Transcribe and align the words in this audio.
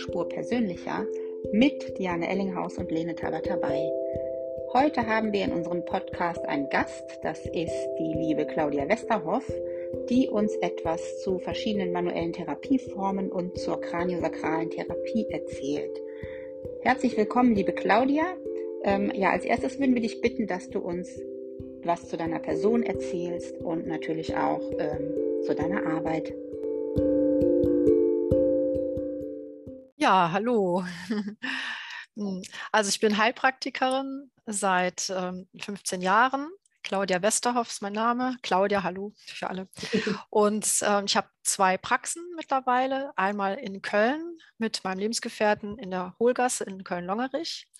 Spur 0.00 0.28
persönlicher 0.28 1.06
mit 1.52 1.98
Diane 1.98 2.28
Ellinghaus 2.28 2.78
und 2.78 2.90
Lene 2.90 3.14
Tabatabai. 3.14 3.92
Heute 4.72 5.06
haben 5.06 5.32
wir 5.32 5.44
in 5.44 5.52
unserem 5.52 5.84
Podcast 5.84 6.42
einen 6.46 6.68
Gast, 6.70 7.18
das 7.22 7.44
ist 7.44 7.88
die 7.98 8.14
liebe 8.16 8.46
Claudia 8.46 8.88
Westerhoff, 8.88 9.46
die 10.08 10.28
uns 10.28 10.54
etwas 10.56 11.22
zu 11.22 11.38
verschiedenen 11.38 11.92
manuellen 11.92 12.32
Therapieformen 12.32 13.30
und 13.30 13.58
zur 13.58 13.80
kraniosakralen 13.80 14.70
Therapie 14.70 15.26
erzählt. 15.28 16.00
Herzlich 16.80 17.16
willkommen, 17.16 17.54
liebe 17.54 17.72
Claudia. 17.72 18.36
Ähm, 18.84 19.12
ja, 19.14 19.30
als 19.30 19.44
erstes 19.44 19.78
würden 19.78 19.94
wir 19.94 20.02
dich 20.02 20.22
bitten, 20.22 20.46
dass 20.46 20.70
du 20.70 20.78
uns 20.78 21.20
was 21.84 22.08
zu 22.08 22.16
deiner 22.16 22.38
Person 22.38 22.82
erzählst 22.82 23.58
und 23.60 23.86
natürlich 23.86 24.34
auch 24.36 24.62
ähm, 24.78 25.42
zu 25.42 25.54
deiner 25.54 25.86
Arbeit. 25.86 26.32
Ja, 30.00 30.30
hallo. 30.32 30.84
Hm, 32.16 32.42
also 32.72 32.88
ich 32.88 32.98
bin 32.98 33.18
Heilpraktikerin 33.18 34.32
seit 34.44 35.10
ähm, 35.10 35.48
15 35.60 36.02
Jahren. 36.02 36.50
Claudia 36.82 37.22
Westerhoff 37.22 37.68
ist 37.68 37.82
mein 37.82 37.92
Name. 37.92 38.36
Claudia, 38.42 38.82
hallo 38.82 39.12
für 39.16 39.48
alle. 39.48 39.68
Und 40.28 40.66
ähm, 40.82 41.04
ich 41.04 41.16
habe 41.16 41.28
zwei 41.44 41.78
Praxen 41.78 42.24
mittlerweile. 42.34 43.12
Einmal 43.14 43.54
in 43.58 43.80
Köln 43.80 44.38
mit 44.58 44.82
meinem 44.82 44.98
Lebensgefährten 44.98 45.78
in 45.78 45.92
der 45.92 46.16
Hohlgasse 46.18 46.64
in 46.64 46.82
Köln-Longerich 46.82 47.70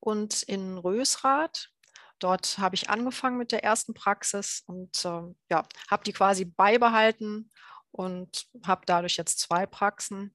und 0.00 0.42
in 0.42 0.76
Rösrath. 0.76 1.70
Dort 2.18 2.58
habe 2.58 2.74
ich 2.74 2.90
angefangen 2.90 3.38
mit 3.38 3.52
der 3.52 3.62
ersten 3.62 3.94
Praxis 3.94 4.64
und 4.66 5.04
ähm, 5.04 5.36
ja, 5.48 5.62
habe 5.88 6.02
die 6.02 6.12
quasi 6.12 6.44
beibehalten 6.46 7.52
und 7.92 8.46
habe 8.66 8.82
dadurch 8.86 9.16
jetzt 9.16 9.38
zwei 9.38 9.66
Praxen. 9.66 10.34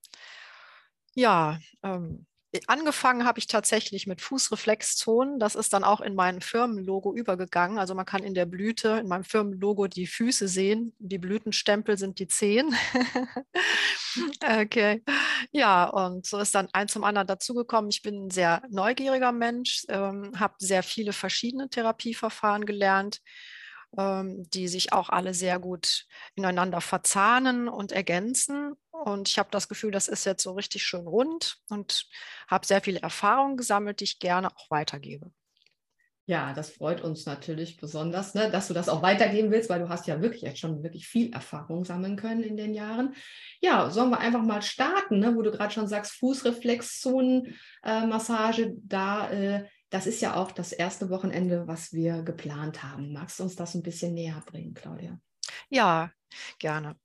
Ja, 1.15 1.59
ähm, 1.83 2.25
angefangen 2.67 3.25
habe 3.25 3.39
ich 3.39 3.47
tatsächlich 3.47 4.05
mit 4.05 4.21
Fußreflexzonen. 4.21 5.39
Das 5.39 5.55
ist 5.55 5.73
dann 5.73 5.83
auch 5.83 6.01
in 6.01 6.13
mein 6.13 6.39
Firmenlogo 6.41 7.13
übergegangen. 7.15 7.79
Also 7.79 7.95
man 7.95 8.05
kann 8.05 8.23
in 8.23 8.35
der 8.35 8.45
Blüte, 8.45 8.89
in 8.99 9.07
meinem 9.07 9.23
Firmenlogo 9.23 9.87
die 9.87 10.05
Füße 10.05 10.47
sehen. 10.47 10.93
Die 10.99 11.17
Blütenstempel 11.17 11.97
sind 11.97 12.19
die 12.19 12.27
Zehen. 12.27 12.75
okay. 14.61 15.03
Ja, 15.51 15.85
und 15.85 16.25
so 16.27 16.37
ist 16.39 16.53
dann 16.53 16.69
eins 16.73 16.93
zum 16.93 17.03
anderen 17.03 17.27
dazugekommen. 17.27 17.89
Ich 17.89 18.01
bin 18.03 18.25
ein 18.27 18.29
sehr 18.29 18.61
neugieriger 18.69 19.31
Mensch, 19.31 19.83
ähm, 19.89 20.31
habe 20.39 20.55
sehr 20.59 20.83
viele 20.83 21.13
verschiedene 21.13 21.69
Therapieverfahren 21.69 22.65
gelernt 22.65 23.21
die 23.95 24.67
sich 24.67 24.91
auch 24.91 25.09
alle 25.09 25.33
sehr 25.33 25.59
gut 25.59 26.05
ineinander 26.35 26.81
verzahnen 26.81 27.67
und 27.67 27.91
ergänzen. 27.91 28.73
Und 28.91 29.29
ich 29.29 29.37
habe 29.37 29.49
das 29.51 29.69
Gefühl, 29.69 29.91
das 29.91 30.07
ist 30.07 30.25
jetzt 30.25 30.43
so 30.43 30.53
richtig 30.53 30.83
schön 30.83 31.07
rund 31.07 31.57
und 31.69 32.07
habe 32.47 32.65
sehr 32.65 32.81
viele 32.81 33.01
Erfahrungen 33.01 33.57
gesammelt, 33.57 33.99
die 33.99 34.05
ich 34.05 34.19
gerne 34.19 34.55
auch 34.55 34.71
weitergebe. 34.71 35.31
Ja, 36.25 36.53
das 36.53 36.69
freut 36.69 37.01
uns 37.01 37.25
natürlich 37.25 37.75
besonders, 37.75 38.33
ne, 38.33 38.49
dass 38.49 38.69
du 38.69 38.73
das 38.73 38.87
auch 38.87 39.01
weitergeben 39.01 39.51
willst, 39.51 39.69
weil 39.69 39.81
du 39.81 39.89
hast 39.89 40.07
ja 40.07 40.21
wirklich 40.21 40.43
jetzt 40.43 40.59
schon 40.59 40.81
wirklich 40.81 41.05
viel 41.05 41.33
Erfahrung 41.33 41.83
sammeln 41.83 42.15
können 42.15 42.43
in 42.43 42.55
den 42.55 42.73
Jahren. 42.73 43.13
Ja, 43.59 43.89
sollen 43.89 44.09
wir 44.09 44.19
einfach 44.19 44.41
mal 44.41 44.61
starten, 44.61 45.19
ne, 45.19 45.35
wo 45.35 45.41
du 45.41 45.51
gerade 45.51 45.73
schon 45.73 45.89
sagst, 45.89 46.13
Fußreflexzonenmassage, 46.13 48.63
äh, 48.63 48.71
da 48.83 49.29
äh, 49.31 49.65
das 49.93 50.07
ist 50.07 50.21
ja 50.21 50.35
auch 50.35 50.51
das 50.51 50.71
erste 50.71 51.11
Wochenende, 51.11 51.67
was 51.67 51.93
wir 51.93 52.23
geplant 52.23 52.81
haben. 52.81 53.13
Magst 53.13 53.37
du 53.37 53.43
uns 53.43 53.55
das 53.55 53.75
ein 53.75 53.83
bisschen 53.83 54.15
näher 54.15 54.41
bringen, 54.47 54.73
Claudia? 54.73 55.19
Ja, 55.69 56.11
gerne. 56.57 56.97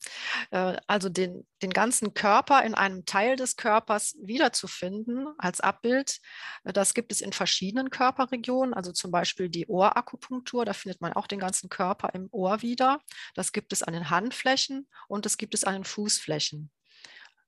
Äh, 0.50 0.78
also 0.87 1.10
den, 1.10 1.47
den 1.60 1.69
ganzen 1.69 2.15
Körper 2.15 2.62
in 2.65 2.75
einem 2.75 3.04
Teil 3.04 3.37
des 3.37 3.56
Körpers 3.56 4.16
wiederzufinden 4.22 5.28
als 5.37 5.60
Abbild, 5.60 6.21
äh, 6.65 6.72
das 6.72 6.94
gibt 6.94 7.12
es 7.12 7.21
in 7.21 7.34
verschiedenen 7.34 7.91
Körperregionen, 7.91 8.72
also 8.72 8.91
zum 8.93 9.10
Beispiel 9.10 9.50
die 9.50 9.66
Ohrakupunktur, 9.66 10.65
da 10.65 10.72
findet 10.72 11.03
man 11.03 11.12
auch 11.12 11.26
den 11.26 11.41
ganzen 11.41 11.69
Körper 11.69 12.15
im 12.15 12.28
Ohr 12.31 12.62
wieder. 12.62 13.00
Das 13.34 13.53
gibt 13.53 13.75
es 13.75 13.82
an 13.82 13.93
den 13.93 14.09
Handflächen 14.09 14.88
und 15.09 15.26
das 15.26 15.37
gibt 15.37 15.53
es 15.53 15.65
an 15.65 15.75
den 15.75 15.84
Fußflächen, 15.84 16.70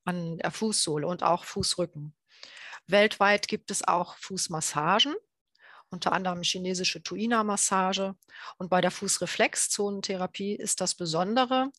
an 0.04 0.36
der 0.36 0.50
Fußsohle 0.50 1.06
und 1.06 1.22
auch 1.22 1.46
Fußrücken. 1.46 2.14
Weltweit 2.86 3.48
gibt 3.48 3.70
es 3.70 3.88
auch 3.88 4.16
Fußmassagen 4.18 5.14
unter 5.90 6.12
anderem 6.12 6.42
chinesische 6.42 7.02
Tuina-Massage. 7.02 8.14
Und 8.58 8.70
bei 8.70 8.80
der 8.80 8.90
Fußreflexzonentherapie 8.90 10.54
ist 10.54 10.80
das 10.80 10.94
Besondere, 10.94 11.70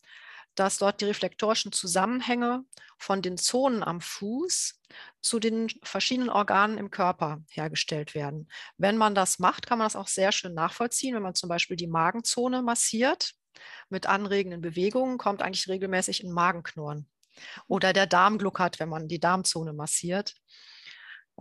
dass 0.56 0.78
dort 0.78 1.02
die 1.02 1.06
reflektorischen 1.06 1.72
Zusammenhänge 1.72 2.66
von 2.98 3.22
den 3.22 3.38
Zonen 3.38 3.84
am 3.84 4.02
Fuß 4.02 4.80
zu 5.22 5.40
den 5.40 5.70
verschiedenen 5.82 6.30
Organen 6.30 6.78
im 6.78 6.92
Körper 6.92 7.42
hergestellt 7.50 8.14
werden. 8.16 8.50
Wenn 8.78 8.98
man 8.98 9.16
das 9.16 9.40
macht, 9.40 9.66
kann 9.66 9.78
man 9.78 9.86
das 9.86 9.96
auch 9.96 10.10
sehr 10.10 10.32
schön 10.32 10.54
nachvollziehen. 10.54 11.16
Wenn 11.16 11.24
man 11.24 11.36
zum 11.36 11.50
Beispiel 11.50 11.78
die 11.78 11.88
Magenzone 11.88 12.62
massiert 12.62 13.34
mit 13.90 14.08
anregenden 14.08 14.62
Bewegungen, 14.62 15.18
kommt 15.18 15.42
eigentlich 15.42 15.70
regelmäßig 15.70 16.24
ein 16.24 16.32
Magenknurren. 16.32 17.08
Oder 17.68 17.94
der 17.94 18.08
Darm 18.08 18.38
gluckert, 18.38 18.80
wenn 18.80 18.90
man 18.90 19.08
die 19.08 19.20
Darmzone 19.20 19.72
massiert. 19.72 20.36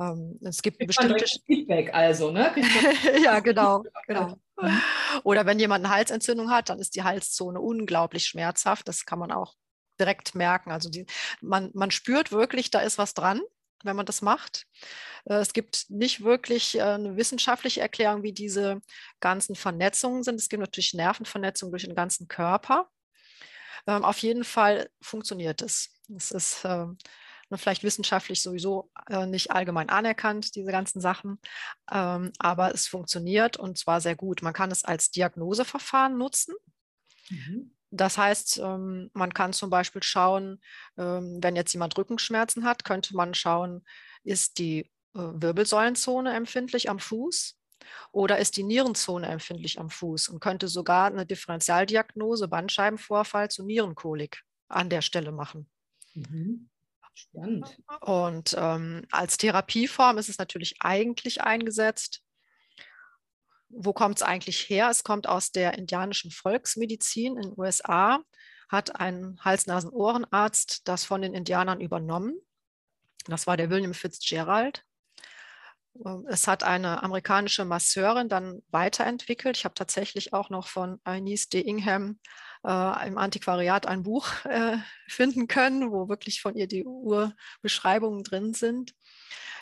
Ähm, 0.00 0.38
es 0.42 0.62
gibt 0.62 0.78
Kriegt 0.78 0.88
bestimmte 0.88 1.26
Feedback 1.46 1.92
also, 1.92 2.30
ne? 2.30 2.52
ja, 3.22 3.40
genau, 3.40 3.84
genau. 4.06 4.36
Mhm. 4.60 4.82
Oder 5.24 5.44
wenn 5.46 5.58
jemand 5.58 5.84
eine 5.84 5.94
Halsentzündung 5.94 6.50
hat, 6.50 6.70
dann 6.70 6.78
ist 6.78 6.96
die 6.96 7.02
Halszone 7.02 7.60
unglaublich 7.60 8.26
schmerzhaft. 8.26 8.88
Das 8.88 9.04
kann 9.04 9.18
man 9.18 9.30
auch 9.30 9.54
direkt 9.98 10.34
merken. 10.34 10.70
Also 10.70 10.88
die, 10.88 11.06
man, 11.42 11.70
man 11.74 11.90
spürt 11.90 12.32
wirklich, 12.32 12.70
da 12.70 12.80
ist 12.80 12.96
was 12.96 13.12
dran, 13.12 13.40
wenn 13.84 13.96
man 13.96 14.06
das 14.06 14.22
macht. 14.22 14.66
Äh, 15.26 15.34
es 15.34 15.52
gibt 15.52 15.90
nicht 15.90 16.24
wirklich 16.24 16.78
äh, 16.78 16.82
eine 16.82 17.16
wissenschaftliche 17.16 17.82
Erklärung, 17.82 18.22
wie 18.22 18.32
diese 18.32 18.80
ganzen 19.20 19.54
Vernetzungen 19.54 20.22
sind. 20.22 20.36
Es 20.36 20.48
gibt 20.48 20.62
natürlich 20.62 20.94
Nervenvernetzungen 20.94 21.72
durch 21.72 21.84
den 21.84 21.94
ganzen 21.94 22.26
Körper. 22.26 22.88
Ähm, 23.86 24.04
auf 24.04 24.18
jeden 24.18 24.44
Fall 24.44 24.88
funktioniert 25.02 25.60
es. 25.60 25.90
Es 26.16 26.30
ist 26.30 26.64
ähm, 26.64 26.96
vielleicht 27.58 27.82
wissenschaftlich 27.82 28.42
sowieso 28.42 28.90
äh, 29.08 29.26
nicht 29.26 29.50
allgemein 29.50 29.88
anerkannt, 29.88 30.54
diese 30.54 30.70
ganzen 30.70 31.00
Sachen. 31.00 31.38
Ähm, 31.90 32.32
aber 32.38 32.74
es 32.74 32.86
funktioniert 32.86 33.56
und 33.56 33.78
zwar 33.78 34.00
sehr 34.00 34.16
gut. 34.16 34.42
Man 34.42 34.52
kann 34.52 34.70
es 34.70 34.84
als 34.84 35.10
Diagnoseverfahren 35.10 36.16
nutzen. 36.16 36.54
Mhm. 37.28 37.74
Das 37.90 38.18
heißt, 38.18 38.58
ähm, 38.58 39.10
man 39.14 39.34
kann 39.34 39.52
zum 39.52 39.68
Beispiel 39.68 40.02
schauen, 40.02 40.60
ähm, 40.96 41.38
wenn 41.42 41.56
jetzt 41.56 41.72
jemand 41.72 41.98
Rückenschmerzen 41.98 42.64
hat, 42.64 42.84
könnte 42.84 43.16
man 43.16 43.34
schauen, 43.34 43.84
ist 44.22 44.58
die 44.58 44.90
äh, 45.14 45.18
Wirbelsäulenzone 45.18 46.32
empfindlich 46.34 46.88
am 46.88 47.00
Fuß 47.00 47.58
oder 48.12 48.38
ist 48.38 48.56
die 48.56 48.62
Nierenzone 48.62 49.26
empfindlich 49.26 49.80
am 49.80 49.90
Fuß 49.90 50.28
und 50.28 50.40
könnte 50.40 50.68
sogar 50.68 51.06
eine 51.06 51.26
Differentialdiagnose 51.26 52.46
Bandscheibenvorfall 52.46 53.50
zu 53.50 53.64
Nierenkolik 53.64 54.42
an 54.68 54.88
der 54.88 55.02
Stelle 55.02 55.32
machen. 55.32 55.68
Mhm. 56.14 56.68
Spannend. 57.14 57.78
Und 58.00 58.54
ähm, 58.58 59.06
als 59.10 59.36
Therapieform 59.36 60.18
ist 60.18 60.28
es 60.28 60.38
natürlich 60.38 60.76
eigentlich 60.80 61.42
eingesetzt. 61.42 62.22
Wo 63.68 63.92
kommt 63.92 64.16
es 64.16 64.22
eigentlich 64.22 64.68
her? 64.68 64.88
Es 64.90 65.04
kommt 65.04 65.28
aus 65.28 65.52
der 65.52 65.78
indianischen 65.78 66.30
Volksmedizin 66.30 67.36
in 67.36 67.42
den 67.42 67.54
USA, 67.56 68.20
hat 68.68 69.00
ein 69.00 69.38
Hals-Nasen-Ohrenarzt 69.40 70.88
das 70.88 71.04
von 71.04 71.22
den 71.22 71.34
Indianern 71.34 71.80
übernommen. 71.80 72.34
Das 73.26 73.46
war 73.46 73.56
der 73.56 73.70
William 73.70 73.94
Fitzgerald. 73.94 74.84
Ähm, 76.04 76.26
es 76.28 76.46
hat 76.46 76.62
eine 76.62 77.02
amerikanische 77.02 77.64
Masseurin 77.64 78.28
dann 78.28 78.62
weiterentwickelt. 78.70 79.56
Ich 79.56 79.64
habe 79.64 79.74
tatsächlich 79.74 80.32
auch 80.32 80.50
noch 80.50 80.68
von 80.68 81.00
Inez 81.06 81.48
de 81.48 81.60
Ingham 81.60 82.18
äh, 82.64 83.08
im 83.08 83.18
Antiquariat 83.18 83.86
ein 83.86 84.02
Buch 84.02 84.28
äh, 84.44 84.78
finden 85.08 85.48
können, 85.48 85.90
wo 85.90 86.08
wirklich 86.08 86.40
von 86.40 86.56
ihr 86.56 86.66
die 86.66 86.84
Urbeschreibungen 86.84 88.22
drin 88.24 88.54
sind. 88.54 88.94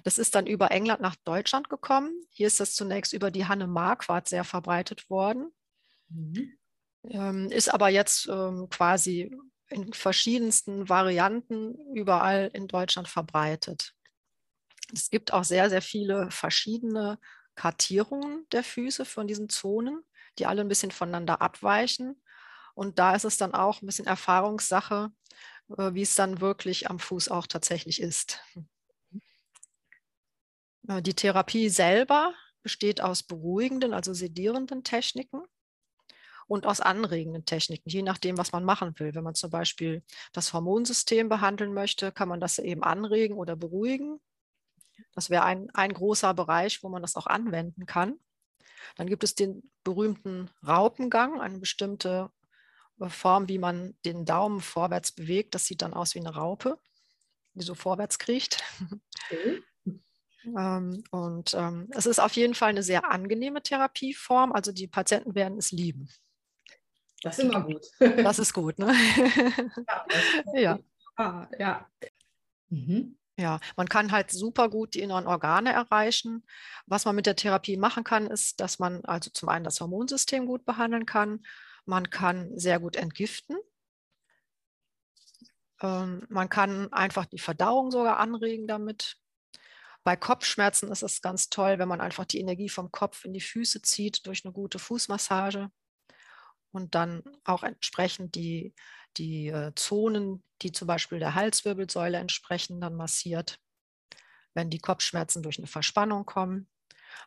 Das 0.04 0.18
ist 0.18 0.34
dann 0.34 0.46
über 0.46 0.70
England 0.70 1.00
nach 1.00 1.16
Deutschland 1.24 1.68
gekommen. 1.68 2.12
Hier 2.30 2.46
ist 2.46 2.60
das 2.60 2.74
zunächst 2.74 3.12
über 3.12 3.30
die 3.30 3.46
Hanne 3.46 3.66
Marquardt 3.66 4.28
sehr 4.28 4.44
verbreitet 4.44 5.10
worden. 5.10 5.50
Mhm. 6.08 6.52
Ähm, 7.04 7.50
ist 7.50 7.72
aber 7.72 7.88
jetzt 7.88 8.28
ähm, 8.28 8.68
quasi 8.70 9.36
in 9.70 9.92
verschiedensten 9.92 10.88
Varianten 10.88 11.76
überall 11.94 12.50
in 12.52 12.68
Deutschland 12.68 13.08
verbreitet. 13.08 13.94
Es 14.92 15.10
gibt 15.10 15.32
auch 15.32 15.44
sehr, 15.44 15.68
sehr 15.68 15.82
viele 15.82 16.30
verschiedene 16.30 17.18
Kartierungen 17.54 18.46
der 18.52 18.62
Füße 18.62 19.04
von 19.04 19.26
diesen 19.26 19.48
Zonen, 19.48 20.02
die 20.38 20.46
alle 20.46 20.62
ein 20.62 20.68
bisschen 20.68 20.90
voneinander 20.90 21.42
abweichen. 21.42 22.22
Und 22.78 23.00
da 23.00 23.16
ist 23.16 23.24
es 23.24 23.36
dann 23.36 23.54
auch 23.54 23.82
ein 23.82 23.86
bisschen 23.86 24.06
Erfahrungssache, 24.06 25.10
äh, 25.76 25.94
wie 25.94 26.02
es 26.02 26.14
dann 26.14 26.40
wirklich 26.40 26.88
am 26.88 27.00
Fuß 27.00 27.28
auch 27.28 27.48
tatsächlich 27.48 28.00
ist. 28.00 28.40
Äh, 30.86 31.02
die 31.02 31.14
Therapie 31.14 31.70
selber 31.70 32.34
besteht 32.62 33.00
aus 33.00 33.24
beruhigenden, 33.24 33.92
also 33.92 34.14
sedierenden 34.14 34.84
Techniken. 34.84 35.42
und 36.46 36.66
aus 36.66 36.80
anregenden 36.80 37.44
Techniken, 37.44 37.90
je 37.90 38.02
nachdem, 38.02 38.38
was 38.38 38.52
man 38.52 38.64
machen 38.64 38.96
will. 39.00 39.12
Wenn 39.12 39.24
man 39.24 39.34
zum 39.34 39.50
Beispiel 39.50 40.04
das 40.32 40.52
Hormonsystem 40.52 41.28
behandeln 41.28 41.74
möchte, 41.74 42.12
kann 42.12 42.28
man 42.28 42.40
das 42.40 42.60
eben 42.60 42.84
anregen 42.84 43.36
oder 43.36 43.56
beruhigen. 43.56 44.20
Das 45.14 45.30
wäre 45.30 45.42
ein, 45.44 45.68
ein 45.74 45.92
großer 45.92 46.32
Bereich, 46.32 46.82
wo 46.84 46.88
man 46.88 47.02
das 47.02 47.16
auch 47.16 47.26
anwenden 47.26 47.86
kann. 47.86 48.20
Dann 48.96 49.08
gibt 49.08 49.24
es 49.24 49.34
den 49.34 49.68
berühmten 49.82 50.48
Raupengang, 50.64 51.40
eine 51.40 51.58
bestimmte 51.58 52.30
Form, 53.08 53.48
wie 53.48 53.58
man 53.58 53.94
den 54.04 54.24
Daumen 54.24 54.60
vorwärts 54.60 55.12
bewegt. 55.12 55.54
Das 55.54 55.66
sieht 55.66 55.82
dann 55.82 55.94
aus 55.94 56.14
wie 56.14 56.20
eine 56.20 56.34
Raupe, 56.34 56.78
die 57.54 57.64
so 57.64 57.74
vorwärts 57.74 58.18
kriecht. 58.18 58.62
Okay. 59.30 59.62
ähm, 60.56 61.04
und 61.10 61.54
ähm, 61.54 61.88
es 61.92 62.06
ist 62.06 62.18
auf 62.18 62.32
jeden 62.32 62.54
Fall 62.54 62.70
eine 62.70 62.82
sehr 62.82 63.10
angenehme 63.10 63.62
Therapieform. 63.62 64.52
Also 64.52 64.72
die 64.72 64.86
Patienten 64.86 65.34
werden 65.34 65.58
es 65.58 65.72
lieben. 65.72 66.08
Das 67.22 67.38
ist 67.38 67.44
immer 67.44 67.62
gut. 67.62 67.84
Das 67.98 68.38
ist 68.38 68.52
gut, 68.52 68.78
ne? 68.78 68.92
ja. 70.54 70.78
Ja. 71.20 71.48
ja. 71.58 71.90
Mhm. 72.68 73.18
Ja, 73.38 73.60
man 73.76 73.88
kann 73.88 74.10
halt 74.10 74.30
super 74.32 74.68
gut 74.68 74.94
die 74.94 75.00
inneren 75.00 75.26
Organe 75.26 75.72
erreichen. 75.72 76.44
Was 76.86 77.04
man 77.04 77.14
mit 77.14 77.26
der 77.26 77.36
Therapie 77.36 77.76
machen 77.76 78.02
kann, 78.02 78.26
ist, 78.26 78.60
dass 78.60 78.78
man 78.78 79.04
also 79.04 79.30
zum 79.30 79.48
einen 79.48 79.64
das 79.64 79.80
Hormonsystem 79.80 80.46
gut 80.46 80.64
behandeln 80.64 81.06
kann. 81.06 81.44
Man 81.88 82.10
kann 82.10 82.58
sehr 82.58 82.80
gut 82.80 82.96
entgiften. 82.96 83.56
Ähm, 85.80 86.26
man 86.28 86.50
kann 86.50 86.92
einfach 86.92 87.24
die 87.24 87.38
Verdauung 87.38 87.90
sogar 87.90 88.18
anregen 88.18 88.66
damit. 88.66 89.16
Bei 90.04 90.14
Kopfschmerzen 90.14 90.92
ist 90.92 91.02
es 91.02 91.22
ganz 91.22 91.48
toll, 91.48 91.78
wenn 91.78 91.88
man 91.88 92.02
einfach 92.02 92.26
die 92.26 92.40
Energie 92.40 92.68
vom 92.68 92.92
Kopf 92.92 93.24
in 93.24 93.32
die 93.32 93.40
Füße 93.40 93.80
zieht 93.80 94.26
durch 94.26 94.44
eine 94.44 94.52
gute 94.52 94.78
Fußmassage 94.78 95.70
und 96.72 96.94
dann 96.94 97.22
auch 97.44 97.62
entsprechend 97.62 98.34
die, 98.34 98.74
die 99.16 99.48
äh, 99.48 99.72
Zonen, 99.74 100.44
die 100.60 100.72
zum 100.72 100.88
Beispiel 100.88 101.20
der 101.20 101.34
Halswirbelsäule 101.34 102.18
entsprechen, 102.18 102.82
dann 102.82 102.96
massiert, 102.96 103.60
wenn 104.52 104.68
die 104.68 104.80
Kopfschmerzen 104.80 105.42
durch 105.42 105.56
eine 105.56 105.68
Verspannung 105.68 106.26
kommen. 106.26 106.68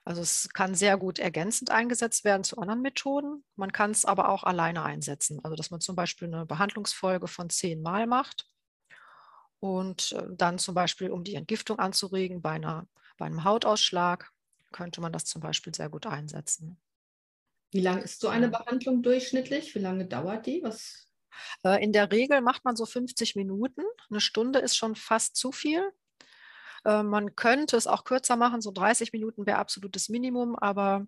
Also 0.04 0.22
es 0.22 0.50
kann 0.54 0.76
sehr 0.76 0.98
gut 0.98 1.20
ergänzend 1.20 1.72
eingesetzt 1.72 2.24
werden 2.24 2.44
zu 2.44 2.58
anderen 2.58 2.82
Methoden. 2.82 3.44
Man 3.56 3.72
kann 3.72 3.92
es 3.92 4.06
aber 4.06 4.30
auch 4.30 4.44
alleine 4.44 4.84
einsetzen. 4.84 5.40
Also 5.44 5.56
dass 5.56 5.72
man 5.72 5.82
zum 5.82 5.96
Beispiel 5.96 6.28
eine 6.28 6.46
Behandlungsfolge 6.46 7.28
von 7.28 7.50
zehn 7.50 7.82
Mal 7.82 8.08
macht 8.08 8.48
und 9.60 10.14
äh, 10.14 10.24
dann 10.32 10.58
zum 10.58 10.76
Beispiel, 10.76 11.12
um 11.12 11.24
die 11.24 11.36
Entgiftung 11.36 11.80
anzuregen, 11.80 12.42
bei, 12.42 12.52
einer, 12.52 12.88
bei 13.18 13.26
einem 13.26 13.44
Hautausschlag, 13.44 14.32
könnte 14.72 15.02
man 15.02 15.14
das 15.14 15.26
zum 15.26 15.42
Beispiel 15.42 15.74
sehr 15.74 15.90
gut 15.90 16.06
einsetzen. 16.06 16.80
Wie 17.72 17.82
lange 17.82 18.02
ist 18.02 18.20
so 18.20 18.28
eine 18.28 18.50
Behandlung 18.50 19.02
durchschnittlich? 19.02 19.76
Wie 19.76 19.80
lange 19.80 20.06
dauert 20.06 20.46
die? 20.46 20.62
Was 20.64 21.08
äh, 21.64 21.82
in 21.84 21.94
der 21.94 22.12
Regel 22.12 22.42
macht 22.42 22.66
man 22.66 22.76
so 22.76 22.86
50 22.86 23.36
Minuten. 23.36 23.84
Eine 24.10 24.20
Stunde 24.20 24.60
ist 24.60 24.76
schon 24.76 24.96
fast 24.96 25.36
zu 25.36 25.52
viel. 25.52 25.92
Äh, 26.86 27.04
man 27.04 27.36
könnte 27.36 27.78
es 27.78 27.88
auch 27.88 28.04
kürzer 28.04 28.36
machen, 28.36 28.62
so 28.62 28.72
30 28.72 29.14
Minuten 29.14 29.46
wäre 29.46 29.58
absolutes 29.58 30.10
Minimum, 30.10 30.56
aber 30.56 31.06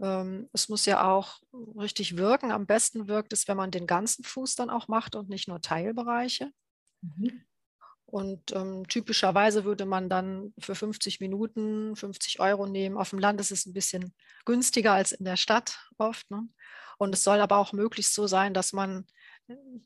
ähm, 0.00 0.48
es 0.52 0.68
muss 0.68 0.86
ja 0.86 1.08
auch 1.08 1.40
richtig 1.78 2.16
wirken. 2.16 2.50
Am 2.50 2.66
besten 2.66 3.08
wirkt 3.08 3.32
es, 3.32 3.46
wenn 3.48 3.56
man 3.56 3.70
den 3.70 3.86
ganzen 3.86 4.24
Fuß 4.24 4.56
dann 4.56 4.70
auch 4.70 4.88
macht 4.88 5.14
und 5.14 5.28
nicht 5.28 5.48
nur 5.48 5.60
Teilbereiche. 5.60 6.50
Mhm. 7.02 7.44
Und 8.06 8.52
ähm, 8.52 8.86
typischerweise 8.86 9.64
würde 9.64 9.86
man 9.86 10.08
dann 10.08 10.52
für 10.58 10.74
50 10.74 11.20
Minuten 11.20 11.96
50 11.96 12.38
Euro 12.38 12.66
nehmen. 12.66 12.96
Auf 12.96 13.10
dem 13.10 13.18
Land 13.18 13.40
ist 13.40 13.50
es 13.50 13.66
ein 13.66 13.72
bisschen 13.72 14.14
günstiger 14.44 14.92
als 14.92 15.12
in 15.12 15.24
der 15.24 15.36
Stadt 15.36 15.78
oft. 15.98 16.30
Ne? 16.30 16.48
Und 16.98 17.14
es 17.14 17.24
soll 17.24 17.40
aber 17.40 17.56
auch 17.56 17.72
möglichst 17.72 18.14
so 18.14 18.26
sein, 18.26 18.54
dass 18.54 18.72
man 18.72 19.06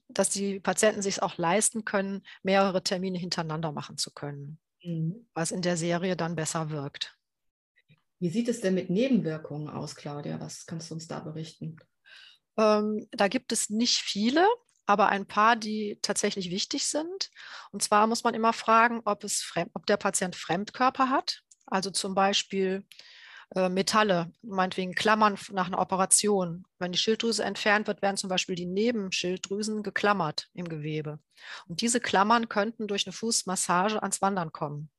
dass 0.08 0.30
die 0.30 0.60
Patienten 0.60 1.02
sich 1.02 1.22
auch 1.22 1.36
leisten 1.36 1.84
können, 1.84 2.22
mehrere 2.42 2.82
Termine 2.82 3.18
hintereinander 3.18 3.72
machen 3.72 3.98
zu 3.98 4.12
können, 4.12 4.58
mhm. 4.82 5.28
was 5.34 5.50
in 5.50 5.62
der 5.62 5.76
Serie 5.76 6.16
dann 6.16 6.36
besser 6.36 6.70
wirkt. 6.70 7.16
Wie 8.20 8.30
sieht 8.30 8.48
es 8.48 8.60
denn 8.60 8.74
mit 8.74 8.90
Nebenwirkungen 8.90 9.68
aus, 9.68 9.94
Claudia? 9.94 10.40
Was 10.40 10.66
kannst 10.66 10.90
du 10.90 10.94
uns 10.94 11.06
da 11.06 11.20
berichten? 11.20 11.76
Ähm, 12.56 13.06
da 13.12 13.28
gibt 13.28 13.52
es 13.52 13.70
nicht 13.70 13.98
viele, 13.98 14.46
aber 14.86 15.08
ein 15.08 15.26
paar, 15.26 15.54
die 15.54 15.98
tatsächlich 16.02 16.50
wichtig 16.50 16.86
sind. 16.86 17.30
Und 17.70 17.82
zwar 17.82 18.06
muss 18.06 18.24
man 18.24 18.34
immer 18.34 18.52
fragen, 18.52 19.02
ob, 19.04 19.22
es 19.22 19.52
ob 19.72 19.86
der 19.86 19.98
Patient 19.98 20.34
Fremdkörper 20.34 21.10
hat. 21.10 21.42
Also 21.66 21.90
zum 21.90 22.14
Beispiel 22.14 22.84
äh, 23.54 23.68
Metalle, 23.68 24.30
meinetwegen 24.42 24.94
Klammern 24.94 25.38
nach 25.52 25.66
einer 25.66 25.78
Operation. 25.78 26.64
Wenn 26.78 26.92
die 26.92 26.98
Schilddrüse 26.98 27.44
entfernt 27.44 27.86
wird, 27.86 28.02
werden 28.02 28.16
zum 28.16 28.28
Beispiel 28.28 28.54
die 28.54 28.66
Nebenschilddrüsen 28.66 29.82
geklammert 29.82 30.50
im 30.54 30.68
Gewebe. 30.68 31.18
Und 31.66 31.80
diese 31.80 32.00
Klammern 32.00 32.48
könnten 32.48 32.88
durch 32.88 33.06
eine 33.06 33.12
Fußmassage 33.12 34.02
ans 34.02 34.20
Wandern 34.20 34.52
kommen. 34.52 34.90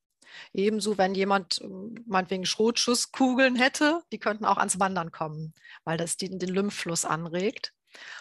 Ebenso, 0.53 0.97
wenn 0.97 1.15
jemand 1.15 1.59
ähm, 1.61 1.95
meinetwegen 2.07 2.45
Schrotschusskugeln 2.45 3.55
hätte, 3.55 4.01
die 4.11 4.19
könnten 4.19 4.45
auch 4.45 4.57
ans 4.57 4.79
Wandern 4.79 5.11
kommen, 5.11 5.53
weil 5.83 5.97
das 5.97 6.17
den, 6.17 6.39
den 6.39 6.49
Lymphfluss 6.49 7.05
anregt. 7.05 7.73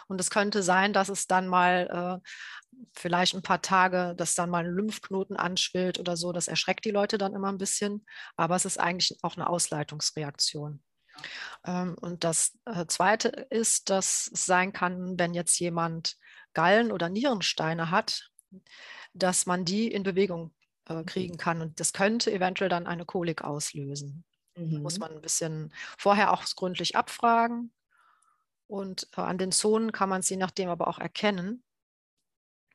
Und 0.06 0.20
es 0.20 0.30
könnte 0.30 0.62
sein, 0.62 0.92
dass 0.92 1.08
es 1.08 1.26
dann 1.26 1.46
mal 1.46 2.20
äh, 2.22 2.28
vielleicht 2.94 3.34
ein 3.34 3.42
paar 3.42 3.62
Tage, 3.62 4.14
dass 4.16 4.34
dann 4.34 4.50
mal 4.50 4.64
ein 4.64 4.72
Lymphknoten 4.72 5.36
anschwillt 5.36 5.98
oder 5.98 6.16
so. 6.16 6.32
Das 6.32 6.48
erschreckt 6.48 6.84
die 6.84 6.90
Leute 6.90 7.18
dann 7.18 7.34
immer 7.34 7.48
ein 7.48 7.58
bisschen. 7.58 8.04
Aber 8.36 8.56
es 8.56 8.64
ist 8.64 8.78
eigentlich 8.78 9.18
auch 9.22 9.36
eine 9.36 9.48
Ausleitungsreaktion. 9.48 10.82
Ähm, 11.64 11.96
und 12.00 12.24
das 12.24 12.56
äh, 12.64 12.86
Zweite 12.86 13.28
ist, 13.50 13.90
dass 13.90 14.30
es 14.32 14.46
sein 14.46 14.72
kann, 14.72 15.18
wenn 15.18 15.34
jetzt 15.34 15.58
jemand 15.58 16.16
Gallen- 16.54 16.92
oder 16.92 17.08
Nierensteine 17.08 17.90
hat, 17.90 18.30
dass 19.12 19.46
man 19.46 19.64
die 19.64 19.88
in 19.88 20.02
Bewegung 20.02 20.54
äh, 20.88 20.94
mhm. 20.94 21.06
kriegen 21.06 21.36
kann. 21.36 21.60
Und 21.60 21.80
das 21.80 21.92
könnte 21.92 22.32
eventuell 22.32 22.70
dann 22.70 22.86
eine 22.86 23.04
Kolik 23.04 23.42
auslösen. 23.42 24.24
Mhm. 24.56 24.82
Muss 24.82 24.98
man 24.98 25.12
ein 25.12 25.20
bisschen 25.20 25.72
vorher 25.98 26.32
auch 26.32 26.44
gründlich 26.56 26.96
abfragen. 26.96 27.72
Und 28.68 29.08
äh, 29.16 29.22
an 29.22 29.38
den 29.38 29.50
Zonen 29.50 29.90
kann 29.92 30.08
man 30.08 30.22
sie 30.22 30.36
nachdem 30.36 30.68
aber 30.68 30.86
auch 30.86 30.98
erkennen. 30.98 31.64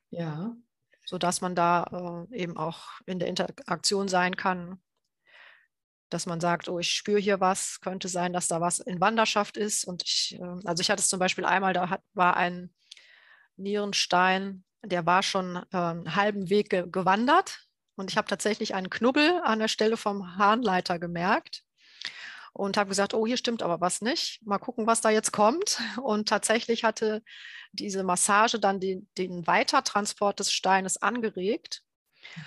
Ja. 0.09 0.55
Sodass 1.05 1.39
man 1.39 1.55
da 1.55 2.27
äh, 2.31 2.35
eben 2.35 2.57
auch 2.57 3.00
in 3.05 3.19
der 3.19 3.29
Interaktion 3.29 4.07
sein 4.07 4.35
kann, 4.35 4.81
dass 6.09 6.25
man 6.25 6.39
sagt, 6.39 6.67
oh, 6.67 6.79
ich 6.79 6.91
spüre 6.91 7.19
hier 7.19 7.39
was, 7.39 7.79
könnte 7.79 8.07
sein, 8.07 8.33
dass 8.33 8.47
da 8.47 8.59
was 8.59 8.79
in 8.79 9.01
Wanderschaft 9.01 9.55
ist. 9.55 9.85
Und 9.85 10.03
ich, 10.03 10.38
äh, 10.39 10.59
also 10.65 10.81
ich 10.81 10.89
hatte 10.89 11.01
es 11.01 11.09
zum 11.09 11.19
Beispiel 11.19 11.45
einmal, 11.45 11.73
da 11.73 11.89
hat, 11.89 12.01
war 12.13 12.38
ein 12.38 12.73
Nierenstein, 13.55 14.63
der 14.83 15.05
war 15.05 15.21
schon 15.21 15.57
äh, 15.71 15.77
einen 15.77 16.15
halben 16.15 16.50
Weg 16.50 16.71
ge 16.71 16.85
gewandert. 16.89 17.67
Und 17.95 18.09
ich 18.09 18.17
habe 18.17 18.27
tatsächlich 18.27 18.73
einen 18.73 18.89
Knubbel 18.89 19.41
an 19.43 19.59
der 19.59 19.67
Stelle 19.67 19.97
vom 19.97 20.38
Harnleiter 20.38 20.97
gemerkt 20.97 21.63
und 22.53 22.77
habe 22.77 22.89
gesagt, 22.89 23.13
oh, 23.13 23.25
hier 23.25 23.38
stimmt 23.38 23.63
aber 23.63 23.81
was 23.81 24.01
nicht. 24.01 24.45
Mal 24.45 24.60
gucken, 24.60 24.86
was 24.86 25.01
da 25.01 25.10
jetzt 25.10 25.31
kommt. 25.31 25.81
Und 26.01 26.29
tatsächlich 26.29 26.83
hatte 26.83 27.24
diese 27.72 28.03
Massage 28.03 28.60
dann 28.60 28.79
den, 28.79 29.10
den 29.17 29.48
Weitertransport 29.48 30.39
des 30.39 30.51
Steines 30.51 31.01
angeregt 31.01 31.81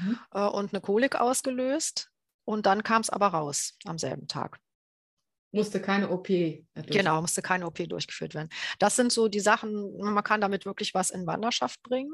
mhm. 0.01 0.19
äh, 0.31 0.47
und 0.47 0.73
eine 0.73 0.81
Kolik 0.81 1.17
ausgelöst. 1.17 2.11
Und 2.45 2.67
dann 2.67 2.85
kam 2.85 3.03
es 3.03 3.11
aber 3.11 3.29
raus 3.29 3.77
am 3.85 3.99
selben 3.99 4.29
Tag. 4.29 4.61
Musste 5.51 5.81
keine 5.81 6.11
OP. 6.11 6.29
Genau, 6.29 7.21
musste 7.21 7.43
keine 7.43 7.67
OP 7.67 7.89
durchgeführt 7.89 8.35
werden. 8.35 8.51
Das 8.79 8.95
sind 8.95 9.11
so 9.11 9.27
die 9.27 9.41
Sachen, 9.41 9.97
man 9.99 10.23
kann 10.23 10.41
damit 10.41 10.67
wirklich 10.67 10.95
was 10.95 11.11
in 11.11 11.27
Wanderschaft 11.27 11.83
bringen. 11.83 12.13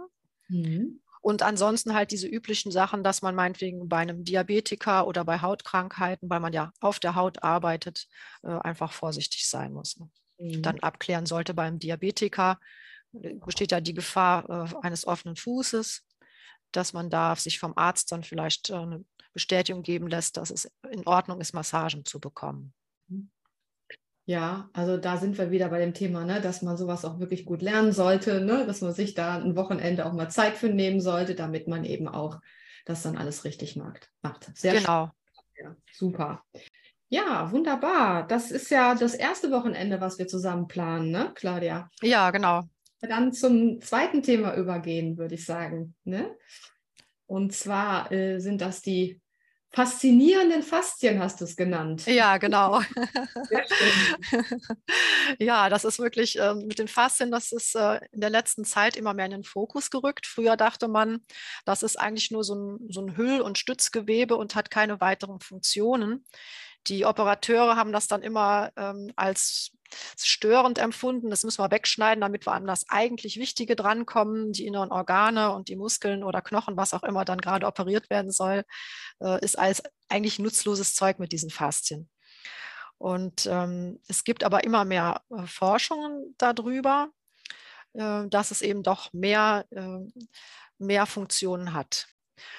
Mhm. 0.49 1.03
Und 1.23 1.43
ansonsten 1.43 1.95
halt 1.95 2.11
diese 2.11 2.27
üblichen 2.27 2.73
Sachen, 2.73 3.05
dass 3.05 3.23
man 3.23 3.37
meinetwegen 3.37 3.89
bei 3.89 3.99
einem 3.99 4.25
Diabetiker 4.25 5.07
oder 5.07 5.25
bei 5.25 5.41
Hautkrankheiten, 5.41 6.29
weil 6.29 6.41
man 6.41 6.53
ja 6.53 6.73
auf 6.81 6.99
der 6.99 7.15
Haut 7.15 7.45
arbeitet, 7.45 8.09
äh, 8.43 8.49
einfach 8.49 8.93
vorsichtig 8.93 9.49
sein 9.49 9.73
muss. 9.73 9.97
Ne? 9.99 10.11
Mhm. 10.39 10.63
Dann 10.63 10.81
abklären 10.81 11.25
sollte 11.25 11.55
beim 11.55 11.79
Diabetiker, 11.79 12.59
äh, 13.13 13.35
besteht 13.35 13.71
ja 13.71 13.81
die 13.81 13.95
Gefahr 13.95 14.51
äh, 14.51 14.75
eines 14.85 15.07
offenen 15.07 15.37
Fußes, 15.37 16.05
dass 16.73 16.93
man 16.93 17.09
da 17.09 17.37
sich 17.37 17.61
vom 17.61 17.75
Arzt 17.77 18.11
dann 18.11 18.25
vielleicht 18.25 18.73
eine 18.73 19.05
Bestätigung 19.33 19.85
geben 19.85 20.09
lässt, 20.09 20.37
dass 20.37 20.51
es 20.51 20.71
in 20.91 21.07
Ordnung 21.07 21.41
ist, 21.41 21.55
Massagen 21.55 22.05
zu 22.05 22.19
bekommen. 22.19 22.75
Ja, 24.25 24.71
also 24.73 24.99
da 24.99 25.17
sind 25.17 25.37
wir 25.37 25.51
wieder 25.51 25.69
bei 25.69 25.81
dem 25.81 25.95
Thema, 25.95 26.25
ne, 26.25 26.41
dass 26.41 26.63
man 26.63 26.77
sowas 26.77 27.05
auch 27.05 27.19
wirklich 27.19 27.45
gut 27.45 27.61
lernen 27.61 27.93
sollte, 27.93 28.41
ne, 28.41 28.65
dass 28.67 28.81
man 28.81 28.93
sich 28.93 29.15
da 29.15 29.39
ein 29.39 29.57
Wochenende 29.57 30.07
auch 30.07 30.13
mal 30.13 30.31
Zeit 30.31 30.57
für 30.57 30.69
nehmen 30.69 31.01
sollte, 31.01 31.35
damit 31.35 31.67
man 31.67 31.85
eben 31.85 32.07
auch 32.07 32.41
das 32.85 33.03
dann 33.03 33.17
alles 33.17 33.45
richtig 33.45 33.77
macht. 33.77 34.11
Sehr 34.55 34.75
genau. 34.75 35.11
Ja, 35.57 35.77
super. 35.93 36.45
Ja, 37.09 37.51
wunderbar. 37.51 38.27
Das 38.27 38.51
ist 38.51 38.71
ja 38.71 38.95
das 38.95 39.15
erste 39.15 39.51
Wochenende, 39.51 40.01
was 40.01 40.19
wir 40.19 40.29
zusammen 40.29 40.69
planen, 40.69 41.11
ne, 41.11 41.33
Claudia? 41.35 41.91
Ja, 42.01 42.31
genau. 42.31 42.63
Dann 43.01 43.33
zum 43.33 43.81
zweiten 43.81 44.23
Thema 44.23 44.55
übergehen, 44.55 45.19
würde 45.19 45.35
ich 45.35 45.45
sagen. 45.45 45.95
Ne? 46.05 46.37
Und 47.27 47.53
zwar 47.53 48.13
äh, 48.13 48.39
sind 48.39 48.61
das 48.61 48.83
die 48.83 49.22
faszinierenden 49.75 50.63
Faszien 50.63 51.19
hast 51.19 51.41
du 51.41 51.45
es 51.45 51.57
genannt. 51.57 52.05
Ja, 52.07 52.37
genau. 52.37 52.81
ja, 55.39 55.71
das 55.71 55.85
ist 55.85 55.99
wirklich 55.99 56.39
äh, 56.39 56.55
mit 56.55 56.79
den 56.79 56.89
Faszien, 56.89 57.31
das 57.31 57.53
ist 57.53 57.75
äh, 57.75 58.01
in 58.13 58.21
der 58.21 58.31
letzten 58.31 58.65
Zeit 58.65 58.97
immer 58.97 59.15
mehr 59.15 59.27
in 59.27 59.31
den 59.31 59.45
Fokus 59.45 59.91
gerückt. 59.91 60.27
Früher 60.27 60.57
dachte 60.57 60.89
man, 60.89 61.25
das 61.65 61.83
ist 61.83 61.99
eigentlich 61.99 62.31
nur 62.31 62.45
so 62.45 62.55
ein, 62.55 62.79
so 62.91 63.01
ein 63.01 63.17
Hüll- 63.17 63.41
und 63.41 63.57
Stützgewebe 63.57 64.37
und 64.37 64.55
hat 64.55 64.71
keine 64.71 65.01
weiteren 65.01 65.41
Funktionen. 65.41 66.27
Die 66.87 67.07
Operateure 67.07 67.77
haben 67.77 67.93
das 67.93 68.09
dann 68.09 68.23
immer 68.23 68.71
ähm, 68.77 69.13
als 69.17 69.73
störend 70.17 70.79
empfunden. 70.79 71.31
Das 71.31 71.45
müssen 71.45 71.63
wir 71.63 71.71
wegschneiden, 71.71 72.21
damit 72.21 72.47
wir 72.47 72.53
an 72.53 72.67
das 72.67 72.89
eigentlich 72.89 73.39
Wichtige 73.39 73.77
drankommen. 73.77 74.53
Die 74.53 74.67
inneren 74.67 74.91
Organe 74.91 75.53
und 75.53 75.69
die 75.69 75.77
Muskeln 75.77 76.25
oder 76.25 76.43
Knochen, 76.43 76.77
was 76.77 76.95
auch 76.95 77.03
immer 77.03 77.25
dann 77.25 77.41
gerade 77.41 77.67
operiert 77.67 78.11
werden 78.11 78.31
soll, 78.31 78.65
äh, 79.21 79.43
ist 79.45 79.59
als 79.59 79.83
eigentlich 80.09 80.39
nutzloses 80.39 80.95
Zeug 80.95 81.19
mit 81.19 81.33
diesen 81.33 81.51
Faszien. 81.51 82.09
Und 83.03 83.47
ähm, 83.47 83.99
es 84.07 84.23
gibt 84.23 84.45
aber 84.45 84.63
immer 84.63 84.85
mehr 84.85 85.23
äh, 85.31 85.45
Forschungen 85.47 86.37
darüber, 86.39 87.09
äh, 87.95 88.29
dass 88.29 88.53
es 88.53 88.63
eben 88.63 88.85
doch 88.85 89.13
mehr, 89.13 89.67
äh, 89.71 89.99
mehr 90.79 91.07
Funktionen 91.07 91.73
hat. 91.73 92.07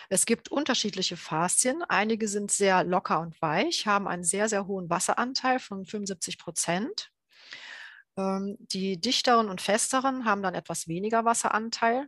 Es 0.10 0.26
gibt 0.26 0.50
unterschiedliche 0.50 1.16
Faszien. 1.16 1.82
Einige 1.88 2.28
sind 2.28 2.52
sehr 2.52 2.84
locker 2.84 3.22
und 3.22 3.42
weich, 3.42 3.88
haben 3.88 4.06
einen 4.06 4.26
sehr, 4.26 4.50
sehr 4.50 4.68
hohen 4.68 4.90
Wasseranteil 4.90 5.60
von 5.60 5.86
75 5.86 6.38
Prozent. 6.38 7.13
Ähm, 8.18 8.58
die 8.60 9.00
dichteren 9.00 9.50
und 9.50 9.62
festeren 9.62 10.26
haben 10.26 10.44
dann 10.44 10.56
etwas 10.56 10.88
weniger 10.88 11.26
Wasseranteil. 11.26 12.08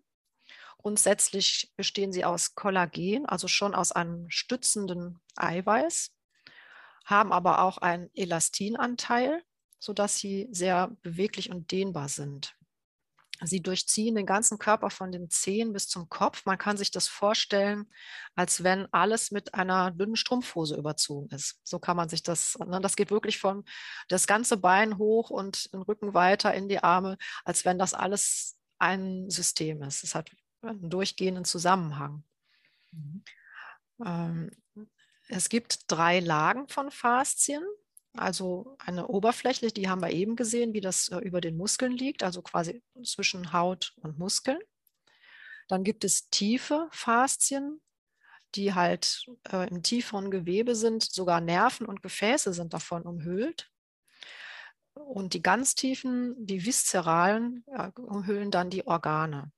Grundsätzlich 0.77 1.71
bestehen 1.75 2.13
sie 2.13 2.25
aus 2.25 2.53
Kollagen, 2.53 3.25
also 3.25 3.47
schon 3.47 3.73
aus 3.73 3.91
einem 3.91 4.29
stützenden 4.29 5.19
Eiweiß, 5.35 6.11
haben 7.05 7.31
aber 7.31 7.61
auch 7.63 7.79
einen 7.79 8.09
Elastinanteil, 8.13 9.43
sodass 9.79 10.19
sie 10.19 10.47
sehr 10.51 10.95
beweglich 11.01 11.49
und 11.49 11.71
dehnbar 11.71 12.07
sind. 12.09 12.55
Sie 13.43 13.61
durchziehen 13.61 14.15
den 14.15 14.25
ganzen 14.25 14.57
Körper 14.59 14.89
von 14.89 15.11
den 15.11 15.29
Zehen 15.29 15.73
bis 15.73 15.87
zum 15.87 16.09
Kopf. 16.09 16.45
Man 16.45 16.57
kann 16.57 16.77
sich 16.77 16.91
das 16.91 17.07
vorstellen, 17.07 17.91
als 18.35 18.63
wenn 18.63 18.87
alles 18.93 19.31
mit 19.31 19.53
einer 19.53 19.91
dünnen 19.91 20.15
Strumpfhose 20.15 20.75
überzogen 20.75 21.29
ist. 21.35 21.59
So 21.63 21.79
kann 21.79 21.97
man 21.97 22.09
sich 22.09 22.23
das, 22.23 22.57
ne? 22.59 22.79
das 22.81 22.95
geht 22.95 23.11
wirklich 23.11 23.39
von 23.39 23.65
das 24.07 24.27
ganze 24.27 24.57
Bein 24.57 24.97
hoch 24.97 25.29
und 25.29 25.73
den 25.73 25.81
Rücken 25.81 26.13
weiter 26.13 26.53
in 26.53 26.69
die 26.69 26.83
Arme, 26.83 27.17
als 27.43 27.65
wenn 27.65 27.77
das 27.77 27.93
alles 27.93 28.57
ein 28.77 29.29
System 29.29 29.81
ist. 29.83 30.03
Es 30.03 30.15
hat 30.15 30.31
einen 30.61 30.89
durchgehenden 30.89 31.45
Zusammenhang. 31.45 32.23
Mhm. 32.91 33.23
Ähm, 34.05 34.51
es 35.27 35.49
gibt 35.49 35.91
drei 35.91 36.19
Lagen 36.19 36.67
von 36.67 36.91
Faszien. 36.91 37.63
Also 38.17 38.77
eine 38.79 39.07
Oberfläche, 39.07 39.67
die 39.67 39.89
haben 39.89 40.01
wir 40.01 40.11
eben 40.11 40.35
gesehen, 40.35 40.73
wie 40.73 40.81
das 40.81 41.09
äh, 41.09 41.17
über 41.19 41.41
den 41.41 41.57
Muskeln 41.57 41.91
liegt, 41.91 42.23
also 42.23 42.41
quasi 42.41 42.81
zwischen 43.03 43.53
Haut 43.53 43.93
und 43.97 44.17
Muskeln. 44.17 44.59
Dann 45.67 45.83
gibt 45.83 46.03
es 46.03 46.29
tiefe 46.29 46.87
Faszien, 46.91 47.81
die 48.55 48.73
halt 48.73 49.25
äh, 49.51 49.67
im 49.69 49.83
tieferen 49.83 50.31
Gewebe 50.31 50.75
sind, 50.75 51.03
sogar 51.03 51.41
Nerven 51.41 51.85
und 51.85 52.01
Gefäße 52.01 52.53
sind 52.53 52.73
davon 52.73 53.03
umhüllt. 53.03 53.69
Und 54.93 55.33
die 55.33 55.41
ganz 55.41 55.75
tiefen, 55.75 56.35
die 56.37 56.65
viszeralen, 56.65 57.65
äh, 57.67 57.91
umhüllen 57.99 58.51
dann 58.51 58.69
die 58.69 58.87
Organe. 58.87 59.51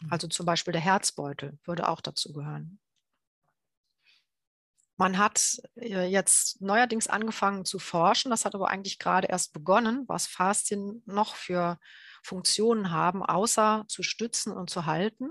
Mhm. 0.00 0.12
Also 0.12 0.28
zum 0.28 0.46
Beispiel 0.46 0.72
der 0.72 0.80
Herzbeutel 0.80 1.58
würde 1.64 1.88
auch 1.88 2.00
dazu 2.00 2.32
gehören. 2.32 2.78
Man 5.00 5.16
hat 5.16 5.62
äh, 5.76 6.04
jetzt 6.04 6.60
neuerdings 6.60 7.06
angefangen 7.06 7.64
zu 7.64 7.78
forschen, 7.78 8.30
das 8.30 8.44
hat 8.44 8.54
aber 8.54 8.68
eigentlich 8.68 8.98
gerade 8.98 9.28
erst 9.28 9.54
begonnen, 9.54 10.04
was 10.08 10.26
Faszien 10.26 11.02
noch 11.06 11.36
für 11.36 11.78
Funktionen 12.22 12.90
haben, 12.90 13.24
außer 13.24 13.86
zu 13.88 14.02
stützen 14.02 14.52
und 14.52 14.68
zu 14.68 14.84
halten. 14.84 15.30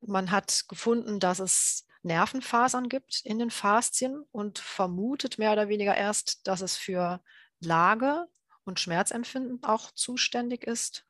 Man 0.00 0.30
hat 0.30 0.64
gefunden, 0.66 1.20
dass 1.20 1.40
es 1.40 1.86
Nervenfasern 2.02 2.88
gibt 2.88 3.20
in 3.24 3.38
den 3.38 3.50
Faszien 3.50 4.24
und 4.32 4.58
vermutet 4.60 5.36
mehr 5.36 5.52
oder 5.52 5.68
weniger 5.68 5.94
erst, 5.94 6.46
dass 6.46 6.62
es 6.62 6.78
für 6.78 7.22
Lage 7.58 8.28
und 8.64 8.80
Schmerzempfinden 8.80 9.62
auch 9.62 9.90
zuständig 9.90 10.64
ist. 10.64 11.04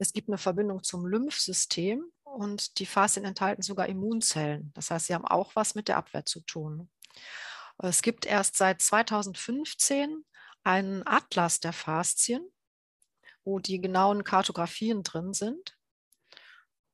Es 0.00 0.12
gibt 0.12 0.28
eine 0.28 0.38
Verbindung 0.38 0.82
zum 0.82 1.06
Lymphsystem 1.06 2.11
und 2.32 2.78
die 2.78 2.86
Faszien 2.86 3.24
enthalten 3.24 3.62
sogar 3.62 3.88
Immunzellen. 3.88 4.72
Das 4.74 4.90
heißt, 4.90 5.06
sie 5.06 5.14
haben 5.14 5.26
auch 5.26 5.54
was 5.54 5.74
mit 5.74 5.88
der 5.88 5.96
Abwehr 5.96 6.24
zu 6.24 6.40
tun. 6.40 6.90
Es 7.78 8.02
gibt 8.02 8.26
erst 8.26 8.56
seit 8.56 8.80
2015 8.80 10.24
einen 10.64 11.06
Atlas 11.06 11.60
der 11.60 11.72
Faszien, 11.72 12.46
wo 13.44 13.58
die 13.58 13.80
genauen 13.80 14.24
Kartografien 14.24 15.02
drin 15.02 15.34
sind. 15.34 15.76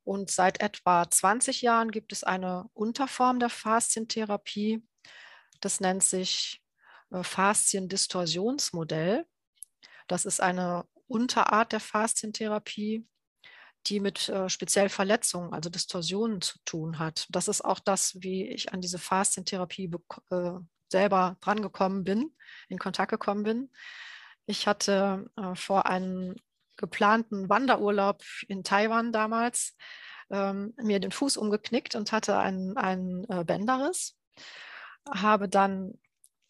Und 0.04 0.30
seit 0.30 0.62
etwa 0.62 1.09
20 1.09 1.61
Jahren 1.61 1.90
gibt 1.90 2.12
es 2.12 2.25
eine 2.25 2.71
Unterform 2.73 3.40
der 3.40 3.50
Faszientherapie. 3.50 4.83
Das 5.61 5.80
nennt 5.80 6.02
sich 6.02 6.62
äh, 7.11 7.23
Fasziendistorsionsmodell. 7.23 9.26
Das 10.07 10.25
ist 10.25 10.40
eine 10.40 10.87
Unterart 11.07 11.73
der 11.73 11.80
Faszientherapie, 11.80 13.07
die 13.88 14.00
mit 14.00 14.28
äh, 14.28 14.49
speziell 14.49 14.88
Verletzungen, 14.88 15.52
also 15.52 15.71
Distorsionen 15.71 16.40
zu 16.40 16.59
tun 16.64 16.99
hat. 16.99 17.26
Das 17.30 17.49
ist 17.49 17.64
auch 17.64 17.80
das, 17.80 18.16
wie 18.21 18.47
ich 18.49 18.73
an 18.73 18.80
diese 18.80 18.99
Faszientherapie 18.99 19.90
äh, 20.30 20.52
selber 20.90 21.37
drangekommen 21.40 22.04
bin, 22.04 22.35
in 22.68 22.78
Kontakt 22.78 23.11
gekommen 23.11 23.42
bin. 23.42 23.71
Ich 24.47 24.66
hatte 24.66 25.26
äh, 25.37 25.54
vor 25.54 25.87
einem 25.87 26.37
geplanten 26.76 27.49
Wanderurlaub 27.49 28.23
in 28.47 28.64
Taiwan 28.64 29.12
damals 29.12 29.76
ähm, 30.30 30.75
mir 30.76 31.00
den 31.00 31.12
Fuß 31.12 31.37
umgeknickt 31.37 31.95
und 31.95 32.12
hatte 32.12 32.38
einen, 32.38 32.76
einen 32.76 33.25
äh, 33.28 33.45
Bänderriss. 33.45 34.16
Habe 35.11 35.49
dann 35.49 35.99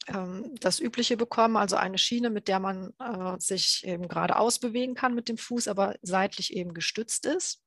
ähm, 0.08 0.54
das 0.60 0.80
Übliche 0.80 1.16
bekommen, 1.16 1.56
also 1.56 1.76
eine 1.76 1.98
Schiene, 1.98 2.30
mit 2.30 2.48
der 2.48 2.60
man 2.60 2.92
äh, 2.98 3.38
sich 3.38 3.84
eben 3.86 4.08
geradeaus 4.08 4.58
bewegen 4.58 4.94
kann 4.94 5.14
mit 5.14 5.28
dem 5.28 5.38
Fuß, 5.38 5.68
aber 5.68 5.96
seitlich 6.02 6.54
eben 6.54 6.74
gestützt 6.74 7.26
ist. 7.26 7.62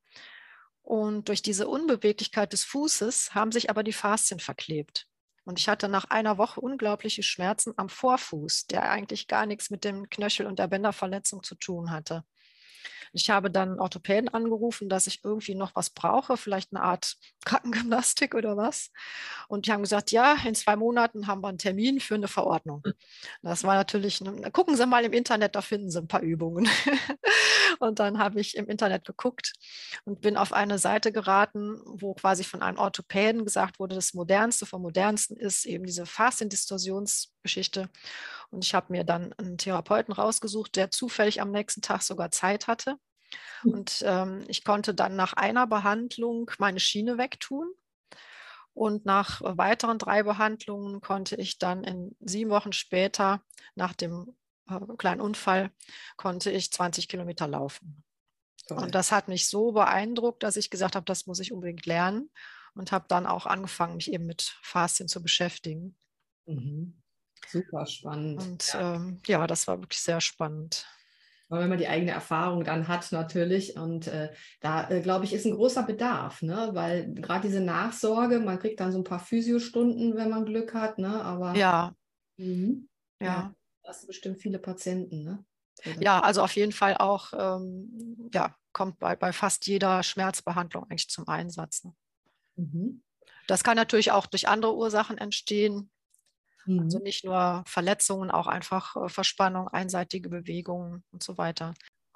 Und 0.81 1.29
durch 1.29 1.41
diese 1.41 1.67
Unbeweglichkeit 1.67 2.53
des 2.53 2.63
Fußes 2.63 3.35
haben 3.35 3.51
sich 3.51 3.69
aber 3.69 3.83
die 3.83 3.93
Faszien 3.93 4.39
verklebt. 4.39 5.07
Und 5.43 5.59
ich 5.59 5.67
hatte 5.67 5.87
nach 5.87 6.05
einer 6.05 6.37
Woche 6.37 6.61
unglaubliche 6.61 7.23
Schmerzen 7.23 7.73
am 7.77 7.89
Vorfuß, 7.89 8.67
der 8.67 8.89
eigentlich 8.89 9.27
gar 9.27 9.45
nichts 9.45 9.69
mit 9.69 9.83
dem 9.83 10.09
Knöchel 10.09 10.45
und 10.45 10.59
der 10.59 10.67
Bänderverletzung 10.67 11.43
zu 11.43 11.55
tun 11.55 11.91
hatte. 11.91 12.23
Ich 13.13 13.29
habe 13.29 13.51
dann 13.51 13.79
Orthopäden 13.79 14.29
angerufen, 14.29 14.89
dass 14.89 15.07
ich 15.07 15.23
irgendwie 15.23 15.55
noch 15.55 15.75
was 15.75 15.89
brauche, 15.89 16.37
vielleicht 16.37 16.73
eine 16.73 16.83
Art 16.83 17.15
Krankengymnastik 17.45 18.35
oder 18.35 18.57
was. 18.57 18.91
Und 19.47 19.65
die 19.65 19.71
haben 19.71 19.81
gesagt, 19.81 20.11
ja, 20.11 20.35
in 20.45 20.55
zwei 20.55 20.75
Monaten 20.75 21.27
haben 21.27 21.41
wir 21.41 21.49
einen 21.49 21.57
Termin 21.57 21.99
für 21.99 22.15
eine 22.15 22.27
Verordnung. 22.27 22.81
Hm. 22.85 22.93
Das 23.41 23.63
war 23.63 23.75
natürlich, 23.75 24.21
eine, 24.21 24.51
gucken 24.51 24.75
Sie 24.75 24.85
mal 24.85 25.03
im 25.03 25.13
Internet, 25.13 25.55
da 25.55 25.61
finden 25.61 25.89
Sie 25.89 25.99
ein 25.99 26.07
paar 26.07 26.21
Übungen. 26.21 26.69
und 27.79 27.99
dann 27.99 28.19
habe 28.19 28.39
ich 28.39 28.55
im 28.55 28.67
Internet 28.67 29.05
geguckt 29.05 29.53
und 30.05 30.21
bin 30.21 30.37
auf 30.37 30.53
eine 30.53 30.77
Seite 30.77 31.11
geraten, 31.11 31.81
wo 31.85 32.13
quasi 32.13 32.43
von 32.43 32.61
einem 32.61 32.77
Orthopäden 32.77 33.43
gesagt 33.43 33.79
wurde, 33.79 33.95
das 33.95 34.13
Modernste 34.13 34.65
vom 34.65 34.81
Modernsten 34.81 35.35
ist 35.35 35.65
eben 35.65 35.85
diese 35.85 36.05
Fasziendistorsionsgeschichte. 36.05 37.89
Und 38.51 38.63
ich 38.65 38.73
habe 38.73 38.91
mir 38.91 39.03
dann 39.03 39.33
einen 39.33 39.57
Therapeuten 39.57 40.13
rausgesucht, 40.13 40.75
der 40.75 40.91
zufällig 40.91 41.41
am 41.41 41.51
nächsten 41.51 41.81
Tag 41.81 42.01
sogar 42.03 42.31
Zeit 42.31 42.67
hatte. 42.67 42.97
Und 43.63 44.03
ähm, 44.05 44.43
ich 44.47 44.63
konnte 44.63 44.93
dann 44.93 45.15
nach 45.15 45.33
einer 45.33 45.67
Behandlung 45.67 46.51
meine 46.57 46.79
Schiene 46.79 47.17
wegtun. 47.17 47.71
Und 48.73 49.05
nach 49.05 49.41
weiteren 49.43 49.97
drei 49.97 50.23
Behandlungen 50.23 51.01
konnte 51.01 51.35
ich 51.35 51.57
dann 51.57 51.83
in 51.83 52.15
sieben 52.21 52.51
Wochen 52.51 52.71
später, 52.71 53.43
nach 53.75 53.93
dem 53.93 54.35
äh, 54.69 54.79
kleinen 54.97 55.21
Unfall, 55.21 55.71
konnte 56.15 56.51
ich 56.51 56.71
20 56.71 57.07
Kilometer 57.07 57.47
laufen. 57.47 58.03
Toll. 58.67 58.77
Und 58.77 58.95
das 58.95 59.11
hat 59.11 59.27
mich 59.27 59.47
so 59.47 59.73
beeindruckt, 59.73 60.43
dass 60.43 60.55
ich 60.55 60.69
gesagt 60.69 60.95
habe, 60.95 61.05
das 61.05 61.27
muss 61.27 61.39
ich 61.39 61.51
unbedingt 61.51 61.85
lernen. 61.85 62.29
Und 62.73 62.93
habe 62.93 63.03
dann 63.09 63.27
auch 63.27 63.45
angefangen, 63.45 63.97
mich 63.97 64.13
eben 64.13 64.25
mit 64.25 64.57
Faszien 64.61 65.09
zu 65.09 65.21
beschäftigen. 65.21 65.97
Mhm. 66.45 67.01
Super 67.47 67.85
spannend. 67.85 68.41
Und 68.41 68.73
ja. 68.73 68.95
Ähm, 68.95 69.19
ja, 69.27 69.45
das 69.45 69.67
war 69.67 69.81
wirklich 69.81 70.01
sehr 70.01 70.21
spannend. 70.21 70.87
Wenn 71.59 71.69
man 71.69 71.77
die 71.77 71.87
eigene 71.87 72.11
Erfahrung 72.11 72.63
dann 72.63 72.87
hat 72.87 73.11
natürlich 73.11 73.75
und 73.77 74.07
äh, 74.07 74.31
da 74.61 74.89
äh, 74.89 75.01
glaube 75.01 75.25
ich 75.25 75.33
ist 75.33 75.45
ein 75.45 75.55
großer 75.55 75.83
Bedarf, 75.83 76.41
ne? 76.41 76.69
weil 76.73 77.13
gerade 77.13 77.47
diese 77.47 77.61
Nachsorge, 77.61 78.39
man 78.39 78.59
kriegt 78.59 78.79
dann 78.79 78.91
so 78.91 78.99
ein 78.99 79.03
paar 79.03 79.19
Physiostunden, 79.19 80.15
wenn 80.15 80.29
man 80.29 80.45
Glück 80.45 80.73
hat, 80.73 80.97
ne? 80.97 81.23
aber 81.23 81.55
ja, 81.55 81.93
mhm. 82.37 82.87
ja, 83.19 83.25
ja. 83.25 83.55
hast 83.85 84.03
du 84.03 84.07
bestimmt 84.07 84.39
viele 84.39 84.59
Patienten, 84.59 85.23
ne? 85.23 85.45
Ja, 85.99 86.19
also 86.19 86.43
auf 86.43 86.55
jeden 86.55 86.71
Fall 86.71 86.95
auch, 86.97 87.33
ähm, 87.33 88.29
ja, 88.33 88.55
kommt 88.71 88.99
bei, 88.99 89.15
bei 89.15 89.33
fast 89.33 89.65
jeder 89.67 90.03
Schmerzbehandlung 90.03 90.83
eigentlich 90.83 91.09
zum 91.09 91.27
Einsatz. 91.27 91.83
Ne? 91.83 91.93
Mhm. 92.55 93.03
Das 93.47 93.63
kann 93.63 93.75
natürlich 93.75 94.11
auch 94.11 94.27
durch 94.27 94.47
andere 94.47 94.75
Ursachen 94.75 95.17
entstehen. 95.17 95.89
Also 96.65 96.73
Mhm. 96.73 96.79
Also 96.81 96.99
nicht 96.99 97.25
nur 97.25 97.63
Verletzungen, 97.65 98.31
auch 98.31 98.47
einfach 98.47 98.95
äh, 98.95 99.09
Verspannung, 99.09 99.67
einseitige 99.67 100.29
Bewegungen 100.29 101.03
und 101.11 101.23
so 101.23 101.37
weiter. 101.37 101.73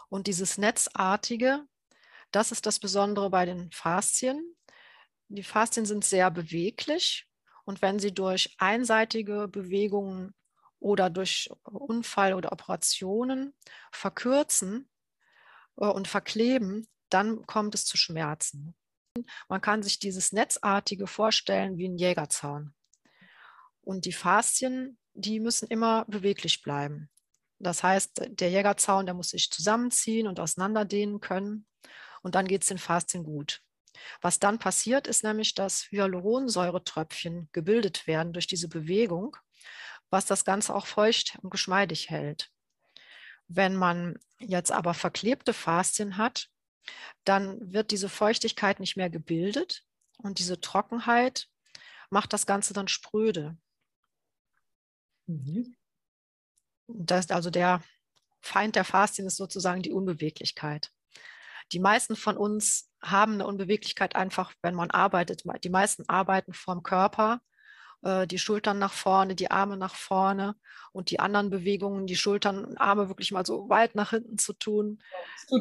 Und 0.10 0.28
dieses 0.28 0.58
Netzartige, 0.58 1.66
das 2.32 2.52
ist 2.52 2.66
das 2.66 2.80
Besondere 2.80 3.30
bei 3.30 3.46
den 3.46 3.72
Faszien. 3.72 4.56
Die 5.28 5.44
Faszien 5.44 5.86
sind 5.86 6.06
sehr 6.06 6.30
beweglich 6.32 7.28
und 7.66 7.82
wenn 7.82 8.00
sie 8.00 8.14
durch 8.14 8.56
einseitige 8.60 9.48
Bewegungen 9.48 10.34
oder 10.80 11.10
durch 11.10 11.50
Unfall 11.64 12.34
oder 12.34 12.52
Operationen 12.52 13.54
verkürzen 13.92 14.88
äh, 15.78 15.86
und 15.86 16.08
verkleben, 16.08 16.88
dann 17.10 17.46
kommt 17.48 17.76
es 17.76 17.86
zu 17.86 17.98
Schmerzen. 17.98 18.76
Man 19.48 19.62
kann 19.62 19.82
sich 19.82 20.00
dieses 20.00 20.32
Netzartige 20.34 21.08
vorstellen 21.08 21.78
wie 21.78 21.88
ein 21.88 21.98
Jägerzaun. 21.98 22.74
Und 23.86 24.06
die 24.06 24.14
Faszien, 24.14 24.98
die 25.14 25.40
müssen 25.40 25.68
immer 25.68 26.04
beweglich 26.10 26.62
bleiben. 26.62 27.10
Das 27.60 27.84
heißt, 27.84 28.28
der 28.28 28.50
Jägerzaun, 28.50 29.06
der 29.06 29.16
muss 29.16 29.30
sich 29.30 29.50
zusammenziehen 29.50 30.28
und 30.28 30.40
auseinanderdehnen 30.40 31.22
können. 31.22 31.66
Und 32.22 32.36
dann 32.36 32.48
geht 32.48 32.64
es 32.64 32.68
den 32.68 32.78
Faszien 32.78 33.24
gut. 33.24 33.62
Was 34.22 34.40
dann 34.40 34.60
passiert, 34.60 35.08
ist 35.08 35.24
nämlich, 35.24 35.54
dass 35.54 35.90
Hyaluronsäuretröpfchen 35.92 37.48
gebildet 37.54 38.08
werden 38.08 38.34
durch 38.34 38.48
diese 38.48 38.68
Bewegung, 38.68 39.38
was 40.10 40.26
das 40.26 40.44
Ganze 40.44 40.76
auch 40.76 40.86
feucht 40.86 41.38
und 41.42 41.50
geschmeidig 41.50 42.10
hält. 42.10 42.50
Wenn 43.48 43.76
man 43.76 44.18
jetzt 44.40 44.72
aber 44.72 44.94
verklebte 44.94 45.54
Faszien 45.54 46.18
hat, 46.18 46.50
dann 47.24 47.72
wird 47.74 47.92
diese 47.92 48.10
Feuchtigkeit 48.10 48.80
nicht 48.80 48.98
mehr 48.98 49.10
gebildet 49.10 49.84
und 50.18 50.40
diese 50.40 50.60
Trockenheit 50.60 51.48
macht 52.10 52.34
das 52.34 52.46
Ganze 52.46 52.74
dann 52.74 52.88
spröde. 52.88 53.58
Mhm. 55.28 55.76
Das, 56.88 57.30
also 57.32 57.50
der 57.50 57.82
Feind 58.42 58.76
der 58.76 58.84
Faszien 58.84 59.28
ist 59.28 59.38
sozusagen 59.38 59.82
die 59.82 59.92
Unbeweglichkeit. 59.92 60.92
Die 61.72 61.80
meisten 61.80 62.16
von 62.16 62.38
uns 62.38 62.92
haben 63.02 63.34
eine 63.34 63.48
Unbeweglichkeit 63.48 64.16
einfach, 64.16 64.54
wenn 64.62 64.76
man 64.76 64.92
arbeitet. 64.92 65.44
Die 65.64 65.70
meisten 65.70 66.08
arbeiten 66.08 66.54
vorm 66.54 66.84
Körper, 66.84 67.42
äh, 68.04 68.28
die 68.28 68.38
Schultern 68.38 68.78
nach 68.78 68.94
vorne, 68.94 69.36
die 69.36 69.50
Arme 69.50 69.78
nach 69.78 69.96
vorne 69.96 70.56
und 70.92 71.10
die 71.10 71.20
anderen 71.20 71.50
Bewegungen, 71.50 72.06
die 72.06 72.16
Schultern 72.16 72.64
und 72.64 72.78
Arme 72.78 73.10
wirklich 73.10 73.32
mal 73.32 73.46
so 73.46 73.68
weit 73.68 73.96
nach 73.96 74.12
hinten 74.12 74.38
zu 74.38 74.54
tun. 74.54 75.02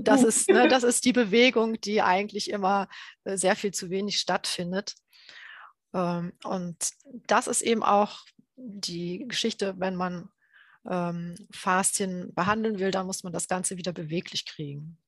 Das 0.03 0.23
ist, 0.23 0.49
ne, 0.49 0.69
das 0.69 0.85
ist 0.85 1.05
die 1.07 1.13
Bewegung, 1.15 1.81
die 1.81 2.03
eigentlich 2.03 2.51
immer 2.51 2.89
äh, 3.25 3.37
sehr 3.37 3.57
viel 3.57 3.73
zu 3.73 3.89
wenig 3.89 4.21
stattfindet. 4.21 4.95
Ähm, 5.95 6.33
und 6.45 6.77
das 7.27 7.47
ist 7.47 7.63
eben 7.63 7.83
auch 7.83 8.25
die 8.57 9.27
Geschichte, 9.29 9.75
wenn 9.79 9.97
man 9.97 10.29
ähm, 10.89 11.35
Faszien 11.51 12.35
behandeln 12.35 12.79
will, 12.79 12.91
dann 12.91 13.07
muss 13.07 13.25
man 13.25 13.33
das 13.33 13.49
Ganze 13.49 13.77
wieder 13.77 13.93
beweglich 13.93 14.45
kriegen. 14.47 14.99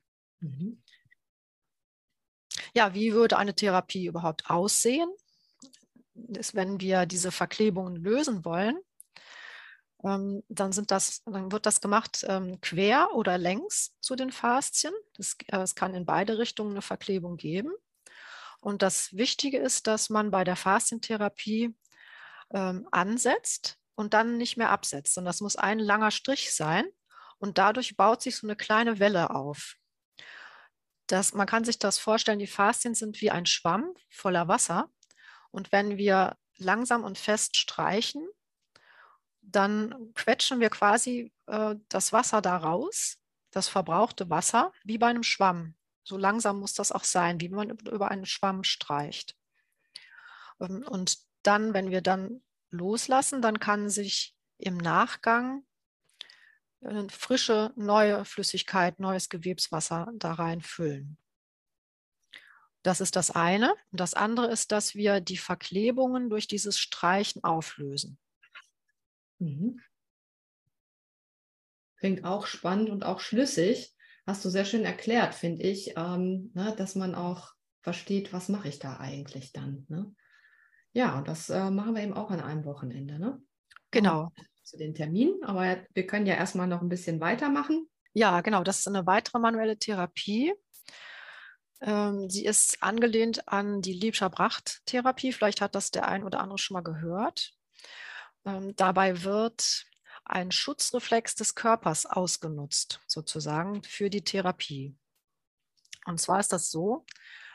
Mhm. 0.41 0.83
Ja, 2.75 2.95
wie 2.95 3.13
würde 3.13 3.39
eine 3.39 3.55
Therapie 3.55 4.07
überhaupt 4.07 4.51
aussehen? 4.51 5.09
Das, 6.15 6.55
wenn 6.55 6.81
wir 6.81 7.07
diese 7.07 7.31
Verklebungen 7.31 7.97
lösen 7.97 8.45
wollen, 8.45 8.79
ähm, 10.05 10.43
dann, 10.49 10.73
das, 10.87 11.23
dann 11.25 11.53
wird 11.53 11.67
das 11.67 11.81
gemacht 11.81 12.25
ähm, 12.29 12.61
quer 12.61 13.15
oder 13.15 13.39
längs 13.39 13.95
zu 14.01 14.17
den 14.17 14.33
Faszien. 14.33 14.95
Es 15.19 15.37
äh, 15.49 15.65
kann 15.75 15.95
in 15.95 16.07
beide 16.07 16.39
Richtungen 16.39 16.73
eine 16.73 16.83
Verklebung 16.83 17.37
geben. 17.37 17.73
Und 18.61 18.83
das 18.83 19.15
Wichtige 19.17 19.59
ist, 19.59 19.87
dass 19.87 20.11
man 20.11 20.31
bei 20.31 20.45
der 20.45 20.57
Faszientherapie 20.57 21.75
ähm, 22.53 22.89
ansetzt 22.91 23.79
und 23.95 24.15
dann 24.15 24.37
nicht 24.37 24.57
mehr 24.57 24.71
absetzt. 24.71 25.19
Und 25.19 25.25
das 25.25 25.41
muss 25.41 25.57
ein 25.57 25.79
langer 25.79 26.11
Strich 26.11 26.55
sein. 26.55 26.87
Und 27.39 27.59
dadurch 27.59 27.97
baut 27.97 28.23
sich 28.23 28.37
so 28.37 28.47
eine 28.47 28.57
kleine 28.57 28.99
Welle 28.99 29.31
auf. 29.31 29.77
Das, 31.07 31.35
man 31.35 31.47
kann 31.47 31.65
sich 31.65 31.79
das 31.79 31.99
vorstellen, 31.99 32.39
die 32.39 32.47
Faszien 32.47 32.95
sind 32.95 33.21
wie 33.21 33.31
ein 33.31 33.47
Schwamm 33.47 33.95
voller 34.11 34.49
Wasser. 34.49 34.91
Und 35.51 35.71
wenn 35.73 35.99
wir 35.99 36.37
langsam 36.57 37.05
und 37.05 37.19
fest 37.19 37.57
streichen, 37.57 38.27
dann 39.43 40.13
quetschen 40.15 40.61
wir 40.61 40.71
quasi 40.71 41.33
äh, 41.47 41.77
das 41.89 42.13
Wasser 42.13 42.43
da 42.43 42.57
raus, 42.57 43.19
das 43.51 43.69
verbrauchte 43.69 44.29
Wasser, 44.29 44.73
wie 44.85 44.99
bei 44.99 45.07
einem 45.07 45.23
Schwamm. 45.23 45.77
So 46.03 46.17
langsam 46.17 46.61
muss 46.61 46.75
das 46.75 46.93
auch 46.93 47.05
sein, 47.05 47.41
wie 47.41 47.49
man 47.49 47.71
über 47.71 48.11
einen 48.11 48.27
Schwamm 48.27 48.65
streicht. 48.65 49.37
Ähm, 50.61 50.85
und 50.89 51.19
dann, 51.47 51.75
wenn 51.75 51.91
wir 51.91 52.01
dann 52.01 52.43
loslassen, 52.71 53.43
dann 53.43 53.61
kann 53.61 53.89
sich 53.89 54.35
im 54.59 54.77
Nachgang 54.77 55.65
äh, 56.81 57.09
frische, 57.09 57.73
neue 57.77 58.25
Flüssigkeit, 58.25 58.99
neues 59.01 59.29
Gewebswasser 59.29 60.13
da 60.15 60.33
reinfüllen. 60.33 61.19
Das 62.83 63.01
ist 63.01 63.17
das 63.17 63.33
eine. 63.33 63.75
Und 63.91 64.01
das 64.01 64.15
andere 64.15 64.47
ist, 64.47 64.71
dass 64.71 64.95
wir 64.95 65.21
die 65.21 65.39
Verklebungen 65.39 66.31
durch 66.31 66.47
dieses 66.47 66.79
Streichen 66.79 67.43
auflösen. 67.43 68.19
Mhm. 69.39 69.81
Klingt 71.99 72.25
auch 72.25 72.47
spannend 72.47 72.91
und 72.91 73.05
auch 73.05 73.21
schlüssig. 73.21 73.93
Hast 74.27 74.45
du 74.45 74.51
sehr 74.51 74.65
schön 74.65 74.85
erklärt, 74.85 75.35
finde 75.35 75.63
ich, 75.63 75.97
ähm, 75.97 76.51
ne, 76.55 76.75
dass 76.77 76.95
man 76.95 77.15
auch 77.15 77.55
versteht, 77.81 78.33
was 78.33 78.49
mache 78.49 78.69
ich 78.69 78.79
da 78.79 78.99
eigentlich 78.99 79.53
dann. 79.53 79.87
Ne? 79.89 80.15
Ja, 80.97 81.19
und 81.19 81.29
das 81.29 81.51
äh, 81.51 81.69
machen 81.69 81.95
wir 81.95 82.03
eben 82.03 82.15
auch 82.15 82.31
an 82.31 82.41
einem 82.41 82.65
Wochenende. 82.65 83.19
Ne? 83.19 83.39
Genau. 83.91 84.33
Zu 84.63 84.79
den 84.79 84.95
Terminen, 84.95 85.45
aber 85.45 85.85
wir 85.93 86.07
können 86.07 86.25
ja 86.25 86.37
erstmal 86.37 86.67
noch 86.67 86.81
ein 86.81 86.89
bisschen 86.89 87.21
weitermachen. 87.21 87.87
Ja, 88.15 88.41
genau. 88.41 88.65
Das 88.65 88.79
ist 88.79 88.89
eine 88.89 89.07
weitere 89.07 89.39
manuelle 89.39 89.79
Therapie. 89.79 90.55
Ähm, 91.83 92.31
sie 92.31 92.47
ist 92.47 92.83
angelehnt 92.83 93.47
an 93.47 93.83
die 93.83 93.93
Liebscher-Bracht-Therapie. 93.93 95.35
Vielleicht 95.35 95.61
hat 95.61 95.75
das 95.75 95.91
der 95.91 96.09
ein 96.09 96.25
oder 96.25 96.41
andere 96.41 96.57
schon 96.57 96.77
mal 96.77 96.81
gehört. 96.81 97.53
Ähm, 98.47 98.75
dabei 98.77 99.23
wird 99.23 99.85
ein 100.25 100.51
Schutzreflex 100.51 101.35
des 101.35 101.55
Körpers 101.55 102.07
ausgenutzt, 102.07 103.03
sozusagen, 103.07 103.83
für 103.83 104.09
die 104.09 104.25
Therapie. 104.25 104.97
Und 106.07 106.23
zwar 106.23 106.41
ist 106.41 106.55
das 106.55 106.71
so, 106.71 107.05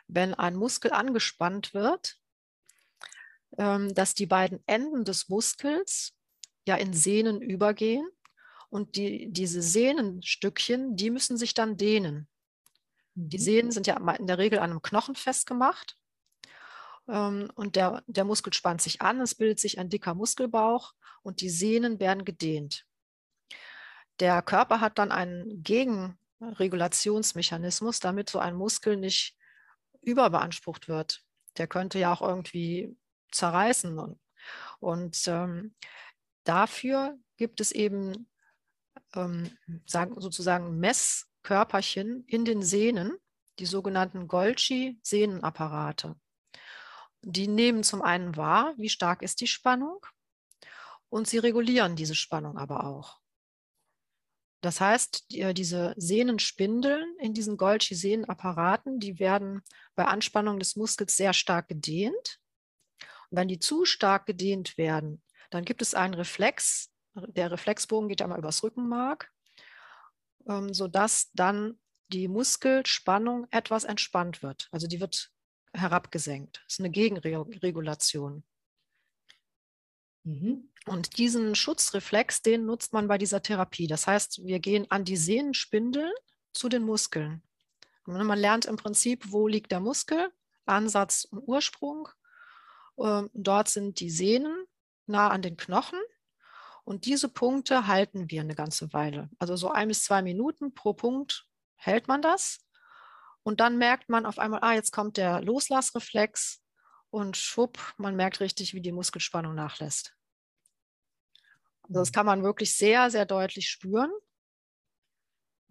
wenn 0.06 0.36
ein 0.36 0.56
Muskel 0.56 0.94
angespannt 0.94 1.74
wird, 1.74 2.21
dass 3.58 4.14
die 4.14 4.26
beiden 4.26 4.64
Enden 4.66 5.04
des 5.04 5.30
Muskels 5.30 6.14
ja 6.68 6.76
in 6.76 6.94
Sehnen 6.94 7.42
übergehen 7.42 8.08
und 8.70 8.96
die, 8.96 9.32
diese 9.32 9.62
Sehnenstückchen, 9.62 10.96
die 10.96 11.10
müssen 11.10 11.38
sich 11.38 11.54
dann 11.54 11.78
dehnen. 11.78 12.28
Die 13.14 13.38
Mhm. 13.38 13.42
Sehnen 13.42 13.72
sind 13.72 13.88
ja 13.88 13.98
in 13.98 14.28
der 14.28 14.38
Regel 14.38 14.60
an 14.60 14.72
einem 14.72 14.82
Knochen 14.82 15.16
festgemacht 15.16 15.98
ähm, 17.08 17.52
und 17.56 17.76
der, 17.76 18.04
der 18.08 18.24
Muskel 18.24 18.54
spannt 18.54 18.82
sich 18.82 19.02
an, 19.02 19.20
es 19.22 19.36
bildet 19.36 19.60
sich 19.60 19.80
ein 19.80 19.90
dicker 19.90 20.16
Muskelbauch 20.16 20.94
und 21.22 21.42
die 21.42 21.50
Sehnen 21.50 22.00
werden 22.00 22.24
gedehnt. 22.26 22.86
Der 24.20 24.42
Körper 24.42 24.82
hat 24.82 24.98
dann 24.98 25.12
einen 25.12 25.64
Gegenregulationsmechanismus, 25.64 28.00
damit 28.00 28.30
so 28.30 28.40
ein 28.40 28.56
Muskel 28.56 28.96
nicht 28.96 29.36
überbeansprucht 30.02 30.88
wird. 30.88 31.24
Der 31.58 31.68
könnte 31.68 32.00
ja 32.00 32.14
auch 32.14 32.22
irgendwie 32.22 32.96
zerreißen. 33.32 33.98
Und, 34.00 34.20
und 34.80 35.28
ähm, 35.28 35.76
dafür 36.44 37.18
gibt 37.38 37.62
es 37.62 37.72
eben 37.72 38.30
ähm, 39.16 39.58
sagen, 39.86 40.20
sozusagen 40.20 40.80
Messkörperchen 40.80 42.24
in 42.26 42.46
den 42.46 42.62
Sehnen, 42.62 43.18
die 43.60 43.66
sogenannten 43.66 44.28
Golgi-Sehnenapparate. 44.28 46.16
Die 47.24 47.48
nehmen 47.48 47.84
zum 47.84 48.02
einen 48.02 48.36
wahr, 48.36 48.74
wie 48.78 48.90
stark 48.90 49.22
ist 49.22 49.42
die 49.42 49.48
Spannung 49.48 50.06
und 51.10 51.28
sie 51.28 51.38
regulieren 51.38 51.96
diese 51.96 52.16
Spannung 52.16 52.58
aber 52.58 52.86
auch. 52.86 53.22
Das 54.62 54.80
heißt, 54.80 55.32
die, 55.32 55.54
diese 55.54 55.94
Sehnenspindeln 55.98 57.18
in 57.20 57.34
diesen 57.34 57.58
Golgi-Sehnenapparaten, 57.58 59.00
die 59.00 59.20
werden 59.20 59.64
bei 59.96 60.06
Anspannung 60.06 60.60
des 60.60 60.76
Muskels 60.76 61.18
sehr 61.18 61.34
stark 61.34 61.68
gedehnt. 61.68 62.40
Wenn 63.32 63.48
die 63.48 63.60
zu 63.60 63.86
stark 63.86 64.26
gedehnt 64.26 64.78
werden, 64.78 65.22
dann 65.50 65.66
gibt 65.66 65.82
es 65.82 65.94
einen 65.94 66.14
Reflex. 66.14 66.92
Der 67.14 67.52
Reflexbogen 67.52 68.10
geht 68.10 68.22
einmal 68.22 68.40
übers 68.40 68.64
Rückenmark, 68.64 69.32
ähm, 70.48 70.74
sodass 70.74 71.32
dann 71.34 71.80
die 72.10 72.28
Muskelspannung 72.28 73.48
etwas 73.52 73.86
entspannt 73.86 74.44
wird. 74.44 74.68
Also 74.72 74.88
die 74.88 75.00
wird 75.00 75.32
herabgesenkt. 75.74 76.62
Das 76.66 76.74
ist 76.74 76.80
eine 76.80 76.90
Gegenregulation. 76.90 78.44
Mhm. 80.24 80.70
Und 80.86 81.18
diesen 81.18 81.56
Schutzreflex, 81.56 82.42
den 82.42 82.66
nutzt 82.66 82.94
man 82.94 83.08
bei 83.08 83.18
dieser 83.18 83.42
Therapie. 83.42 83.88
Das 83.88 84.08
heißt, 84.08 84.44
wir 84.44 84.60
gehen 84.60 84.90
an 84.90 85.06
die 85.06 85.18
Sehnenspindeln 85.18 86.12
zu 86.54 86.70
den 86.70 86.84
Muskeln. 86.84 87.44
Und 88.06 88.26
man 88.26 88.40
lernt 88.40 88.66
im 88.66 88.78
Prinzip, 88.78 89.32
wo 89.32 89.48
liegt 89.48 89.72
der 89.72 89.80
Muskel, 89.80 90.32
Ansatz 90.66 91.26
und 91.26 91.48
Ursprung. 91.48 92.10
Ähm, 93.00 93.30
dort 93.34 93.70
sind 93.70 94.00
die 94.00 94.10
Sehnen 94.10 94.66
nah 95.06 95.30
an 95.30 95.42
den 95.42 95.58
Knochen 95.58 96.00
und 96.84 97.06
diese 97.06 97.30
Punkte 97.30 97.88
halten 97.88 98.30
wir 98.30 98.42
eine 98.42 98.56
ganze 98.56 98.92
Weile. 98.94 99.30
Also 99.40 99.56
so 99.56 99.70
ein 99.70 99.88
bis 99.88 100.04
zwei 100.04 100.22
Minuten 100.22 100.74
pro 100.74 100.94
Punkt 100.94 101.48
hält 101.76 102.08
man 102.08 102.22
das. 102.22 102.60
Und 103.44 103.60
dann 103.60 103.78
merkt 103.78 104.10
man 104.10 104.26
auf 104.26 104.38
einmal, 104.38 104.60
ah, 104.62 104.74
jetzt 104.74 104.92
kommt 104.92 105.18
der 105.18 105.42
Loslassreflex 105.42 106.62
und 107.10 107.38
schwupp, 107.38 107.80
man 107.98 108.16
merkt 108.16 108.40
richtig, 108.40 108.74
wie 108.74 108.82
die 108.82 108.92
Muskelspannung 108.92 109.56
nachlässt. 109.56 110.16
Also 111.84 112.00
das 112.00 112.12
kann 112.12 112.26
man 112.26 112.44
wirklich 112.44 112.76
sehr, 112.76 113.10
sehr 113.10 113.26
deutlich 113.26 113.68
spüren. 113.68 114.12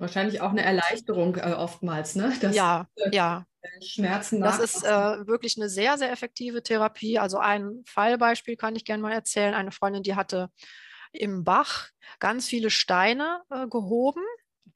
Wahrscheinlich 0.01 0.41
auch 0.41 0.51
eine 0.51 0.63
Erleichterung 0.63 1.37
äh, 1.37 1.53
oftmals, 1.53 2.15
ne? 2.15 2.33
Das, 2.41 2.57
ja, 2.57 2.87
äh, 2.97 3.15
ja. 3.15 3.45
Schmerzen 3.83 4.41
Das 4.41 4.59
ist 4.59 4.83
äh, 4.83 5.27
wirklich 5.27 5.59
eine 5.59 5.69
sehr, 5.69 5.99
sehr 5.99 6.11
effektive 6.11 6.63
Therapie. 6.63 7.19
Also 7.19 7.37
ein 7.37 7.83
Fallbeispiel 7.87 8.57
kann 8.57 8.75
ich 8.75 8.87
gerne 8.87 9.03
mal 9.03 9.13
erzählen. 9.13 9.53
Eine 9.53 9.73
Freundin, 9.73 10.03
die 10.03 10.15
hatte 10.15 10.51
im 11.13 11.45
Bach 11.45 11.89
ganz 12.19 12.49
viele 12.49 12.71
Steine 12.71 13.43
äh, 13.51 13.67
gehoben. 13.67 14.23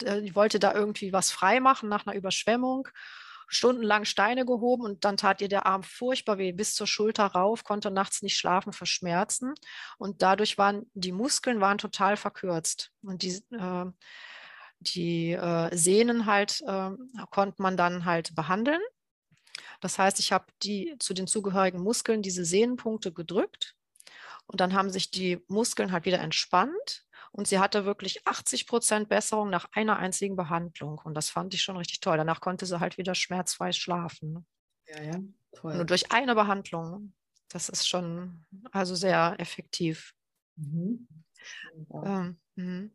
Äh, 0.02 0.20
die 0.20 0.34
wollte 0.34 0.58
da 0.58 0.74
irgendwie 0.74 1.14
was 1.14 1.30
freimachen 1.30 1.88
nach 1.88 2.06
einer 2.06 2.16
Überschwemmung. 2.16 2.88
Stundenlang 3.48 4.04
Steine 4.04 4.44
gehoben 4.44 4.84
und 4.84 5.04
dann 5.04 5.16
tat 5.16 5.40
ihr 5.40 5.48
der 5.48 5.66
Arm 5.66 5.82
furchtbar 5.82 6.38
weh, 6.38 6.52
bis 6.52 6.74
zur 6.74 6.86
Schulter 6.86 7.26
rauf, 7.26 7.62
konnte 7.62 7.90
nachts 7.90 8.22
nicht 8.22 8.36
schlafen 8.36 8.72
vor 8.72 8.86
Schmerzen. 8.86 9.54
Und 9.98 10.22
dadurch 10.22 10.58
waren 10.58 10.90
die 10.94 11.12
Muskeln 11.12 11.60
waren 11.60 11.78
total 11.78 12.16
verkürzt. 12.16 12.90
Und 13.02 13.22
die, 13.22 13.42
äh, 13.52 13.86
die 14.84 15.32
äh, 15.32 15.76
Sehnen 15.76 16.26
halt 16.26 16.62
äh, 16.66 16.90
konnte 17.30 17.62
man 17.62 17.76
dann 17.76 18.04
halt 18.04 18.34
behandeln. 18.34 18.80
Das 19.80 19.98
heißt, 19.98 20.18
ich 20.18 20.32
habe 20.32 20.46
die 20.62 20.96
zu 20.98 21.14
den 21.14 21.26
zugehörigen 21.26 21.82
Muskeln 21.82 22.22
diese 22.22 22.44
Sehnenpunkte 22.44 23.12
gedrückt 23.12 23.76
und 24.46 24.60
dann 24.60 24.74
haben 24.74 24.90
sich 24.90 25.10
die 25.10 25.42
Muskeln 25.48 25.92
halt 25.92 26.04
wieder 26.04 26.20
entspannt 26.20 27.06
und 27.32 27.48
sie 27.48 27.58
hatte 27.58 27.84
wirklich 27.84 28.26
80 28.26 28.66
Prozent 28.66 29.08
Besserung 29.08 29.50
nach 29.50 29.66
einer 29.72 29.96
einzigen 29.96 30.36
Behandlung. 30.36 31.00
Und 31.02 31.14
das 31.14 31.30
fand 31.30 31.52
ich 31.54 31.62
schon 31.62 31.76
richtig 31.76 32.00
toll. 32.00 32.16
Danach 32.16 32.40
konnte 32.40 32.64
sie 32.64 32.78
halt 32.78 32.96
wieder 32.96 33.14
schmerzfrei 33.14 33.72
schlafen. 33.72 34.46
Ja, 34.86 35.02
ja, 35.02 35.20
toll. 35.52 35.74
Nur 35.74 35.84
durch 35.84 36.12
eine 36.12 36.34
Behandlung. 36.34 37.12
Das 37.48 37.68
ist 37.68 37.88
schon 37.88 38.44
also 38.70 38.94
sehr 38.94 39.34
effektiv. 39.38 40.14
Mhm. 40.56 41.08
Ähm, 41.92 42.38
mhm. 42.54 42.94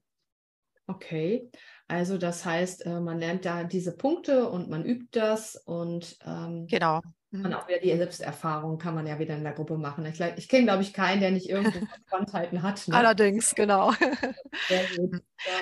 Okay, 0.89 1.51
also 1.87 2.17
das 2.17 2.43
heißt, 2.45 2.87
äh, 2.87 2.99
man 2.99 3.19
lernt 3.19 3.45
da 3.45 3.63
diese 3.63 3.95
Punkte 3.95 4.49
und 4.49 4.71
man 4.71 4.83
übt 4.83 5.09
das 5.11 5.55
und 5.55 6.17
ähm, 6.25 6.65
genau. 6.65 7.01
Und 7.31 7.43
mhm. 7.43 7.53
auch 7.53 7.67
wieder 7.67 7.77
die 7.77 7.95
Selbsterfahrung 7.95 8.79
kann 8.79 8.95
man 8.95 9.05
ja 9.05 9.19
wieder 9.19 9.35
in 9.35 9.43
der 9.43 9.53
Gruppe 9.53 9.77
machen. 9.77 10.03
Ich, 10.07 10.19
ich 10.19 10.49
kenne, 10.49 10.63
glaube 10.63 10.81
ich, 10.81 10.93
keinen, 10.93 11.21
der 11.21 11.29
nicht 11.29 11.47
irgendwo 11.47 11.77
Spanntheiten 12.07 12.63
hat. 12.63 12.87
Ne? 12.87 12.95
Allerdings, 12.95 13.53
genau. 13.53 13.93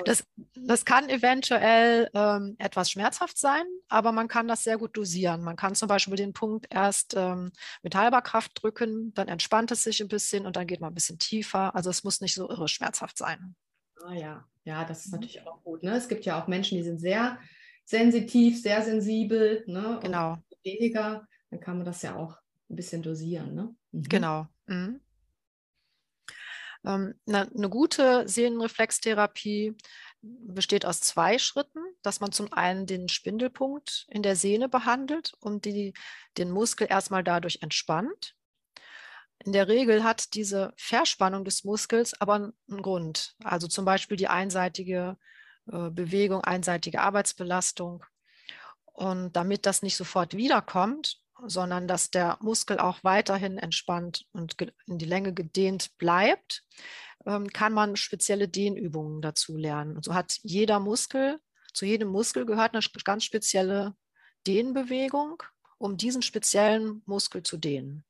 Das, 0.06 0.24
das 0.54 0.86
kann 0.86 1.10
eventuell 1.10 2.08
ähm, 2.14 2.56
etwas 2.58 2.90
schmerzhaft 2.90 3.36
sein, 3.36 3.64
aber 3.88 4.12
man 4.12 4.28
kann 4.28 4.48
das 4.48 4.64
sehr 4.64 4.78
gut 4.78 4.96
dosieren. 4.96 5.42
Man 5.42 5.56
kann 5.56 5.74
zum 5.74 5.88
Beispiel 5.88 6.16
den 6.16 6.32
Punkt 6.32 6.68
erst 6.70 7.14
ähm, 7.14 7.52
mit 7.82 7.94
halber 7.94 8.22
Kraft 8.22 8.52
drücken, 8.62 9.12
dann 9.12 9.28
entspannt 9.28 9.70
es 9.70 9.84
sich 9.84 10.00
ein 10.00 10.08
bisschen 10.08 10.46
und 10.46 10.56
dann 10.56 10.66
geht 10.66 10.80
man 10.80 10.92
ein 10.92 10.94
bisschen 10.94 11.18
tiefer. 11.18 11.74
Also 11.76 11.90
es 11.90 12.02
muss 12.02 12.22
nicht 12.22 12.34
so 12.34 12.48
irre 12.48 12.68
schmerzhaft 12.68 13.18
sein. 13.18 13.54
Ah 14.04 14.14
ja, 14.14 14.44
ja, 14.68 14.84
das 14.84 15.04
ist 15.04 15.12
mhm. 15.12 15.20
natürlich 15.20 15.46
auch 15.46 15.62
gut. 15.64 15.82
Ne? 15.82 15.96
Es 15.96 16.08
gibt 16.08 16.24
ja 16.24 16.40
auch 16.40 16.46
Menschen, 16.46 16.78
die 16.78 16.84
sind 16.84 17.00
sehr 17.00 17.38
sensitiv, 17.84 18.60
sehr 18.60 18.82
sensibel. 18.82 19.64
Ne? 19.66 19.98
Genau. 20.02 20.36
weniger 20.62 21.26
dann 21.50 21.60
kann 21.60 21.78
man 21.78 21.86
das 21.86 22.02
ja 22.02 22.14
auch 22.14 22.36
ein 22.68 22.76
bisschen 22.76 23.02
dosieren. 23.02 23.54
Ne? 23.54 23.74
Mhm. 23.92 24.02
Genau. 24.02 24.46
Mhm. 24.66 25.00
Ähm, 26.84 27.14
eine, 27.26 27.50
eine 27.50 27.68
gute 27.68 28.28
Sehnenreflextherapie 28.28 29.74
besteht 30.20 30.84
aus 30.84 31.00
zwei 31.00 31.38
Schritten, 31.38 31.80
dass 32.02 32.20
man 32.20 32.32
zum 32.32 32.52
einen 32.52 32.86
den 32.86 33.08
Spindelpunkt 33.08 34.06
in 34.10 34.22
der 34.22 34.36
Sehne 34.36 34.68
behandelt 34.68 35.32
und 35.40 35.64
die, 35.64 35.94
den 36.36 36.50
Muskel 36.50 36.86
erstmal 36.90 37.24
dadurch 37.24 37.60
entspannt. 37.62 38.34
In 39.44 39.52
der 39.52 39.68
Regel 39.68 40.02
hat 40.04 40.34
diese 40.34 40.72
Verspannung 40.76 41.44
des 41.44 41.64
Muskels 41.64 42.20
aber 42.20 42.52
einen 42.68 42.82
Grund, 42.82 43.36
also 43.44 43.68
zum 43.68 43.84
Beispiel 43.84 44.16
die 44.16 44.28
einseitige 44.28 45.16
äh, 45.70 45.90
Bewegung, 45.90 46.42
einseitige 46.42 47.00
Arbeitsbelastung. 47.00 48.04
Und 48.92 49.36
damit 49.36 49.64
das 49.64 49.82
nicht 49.82 49.96
sofort 49.96 50.36
wiederkommt, 50.36 51.20
sondern 51.46 51.86
dass 51.86 52.10
der 52.10 52.36
Muskel 52.40 52.78
auch 52.78 53.04
weiterhin 53.04 53.58
entspannt 53.58 54.26
und 54.32 54.56
in 54.86 54.98
die 54.98 55.06
Länge 55.06 55.32
gedehnt 55.32 55.96
bleibt, 55.98 56.64
ähm, 57.26 57.48
kann 57.48 57.72
man 57.72 57.96
spezielle 57.96 58.48
Dehnübungen 58.48 59.22
dazu 59.22 59.56
lernen. 59.56 59.96
Und 59.96 60.04
so 60.04 60.14
hat 60.14 60.40
jeder 60.42 60.80
Muskel, 60.80 61.40
zu 61.72 61.86
jedem 61.86 62.08
Muskel 62.08 62.44
gehört 62.44 62.74
eine 62.74 62.82
ganz 63.04 63.24
spezielle 63.24 63.94
Dehnbewegung, 64.46 65.42
um 65.78 65.96
diesen 65.96 66.22
speziellen 66.22 67.02
Muskel 67.06 67.42
zu 67.44 67.56
dehnen. 67.56 68.04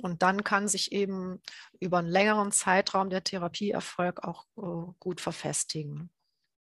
Und 0.00 0.22
dann 0.22 0.44
kann 0.44 0.68
sich 0.68 0.92
eben 0.92 1.42
über 1.80 1.98
einen 1.98 2.08
längeren 2.08 2.52
Zeitraum 2.52 3.10
der 3.10 3.24
Therapieerfolg 3.24 4.22
auch 4.22 4.46
äh, 4.56 4.92
gut 4.98 5.20
verfestigen. 5.20 6.10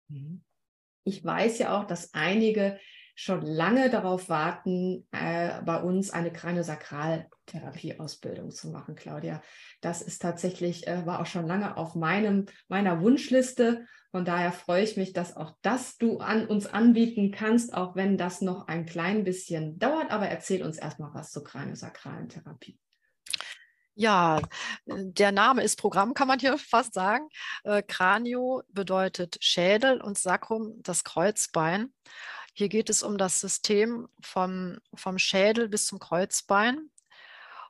Mhm. 0.09 0.43
Ich 1.03 1.25
weiß 1.25 1.57
ja 1.59 1.79
auch, 1.79 1.87
dass 1.87 2.13
einige 2.13 2.77
schon 3.15 3.41
lange 3.41 3.89
darauf 3.89 4.29
warten, 4.29 5.07
äh, 5.11 5.61
bei 5.63 5.81
uns 5.81 6.11
eine 6.11 6.31
Kraniosakraltherapie-Ausbildung 6.31 8.51
zu 8.51 8.69
machen, 8.69 8.95
Claudia. 8.95 9.41
Das 9.81 10.01
ist 10.01 10.21
tatsächlich, 10.21 10.87
äh, 10.87 11.05
war 11.05 11.19
auch 11.21 11.25
schon 11.25 11.45
lange 11.45 11.75
auf 11.77 11.95
meinem, 11.95 12.45
meiner 12.67 13.01
Wunschliste. 13.01 13.85
Von 14.11 14.23
daher 14.25 14.51
freue 14.51 14.83
ich 14.83 14.97
mich, 14.97 15.13
dass 15.13 15.37
auch 15.37 15.55
das 15.61 15.97
du 15.97 16.19
an 16.19 16.45
uns 16.47 16.67
anbieten 16.67 17.31
kannst, 17.31 17.73
auch 17.73 17.95
wenn 17.95 18.17
das 18.17 18.41
noch 18.41 18.67
ein 18.67 18.85
klein 18.85 19.23
bisschen 19.23 19.79
dauert. 19.79 20.11
Aber 20.11 20.27
erzähl 20.27 20.61
uns 20.63 20.77
erstmal 20.77 21.13
was 21.13 21.31
zur 21.31 21.43
kraniosakralen 21.43 22.29
Therapie. 22.29 22.77
Ja, 23.95 24.41
der 24.85 25.31
Name 25.31 25.63
ist 25.63 25.77
Programm, 25.77 26.13
kann 26.13 26.27
man 26.27 26.39
hier 26.39 26.57
fast 26.57 26.93
sagen. 26.93 27.27
Äh, 27.63 27.83
Kranio 27.83 28.63
bedeutet 28.69 29.37
Schädel 29.41 30.01
und 30.01 30.17
Sacrum 30.17 30.81
das 30.81 31.03
Kreuzbein. 31.03 31.93
Hier 32.53 32.69
geht 32.69 32.89
es 32.89 33.03
um 33.03 33.17
das 33.17 33.39
System 33.39 34.07
vom, 34.21 34.79
vom 34.93 35.17
Schädel 35.17 35.69
bis 35.69 35.85
zum 35.85 35.99
Kreuzbein. 35.99 36.89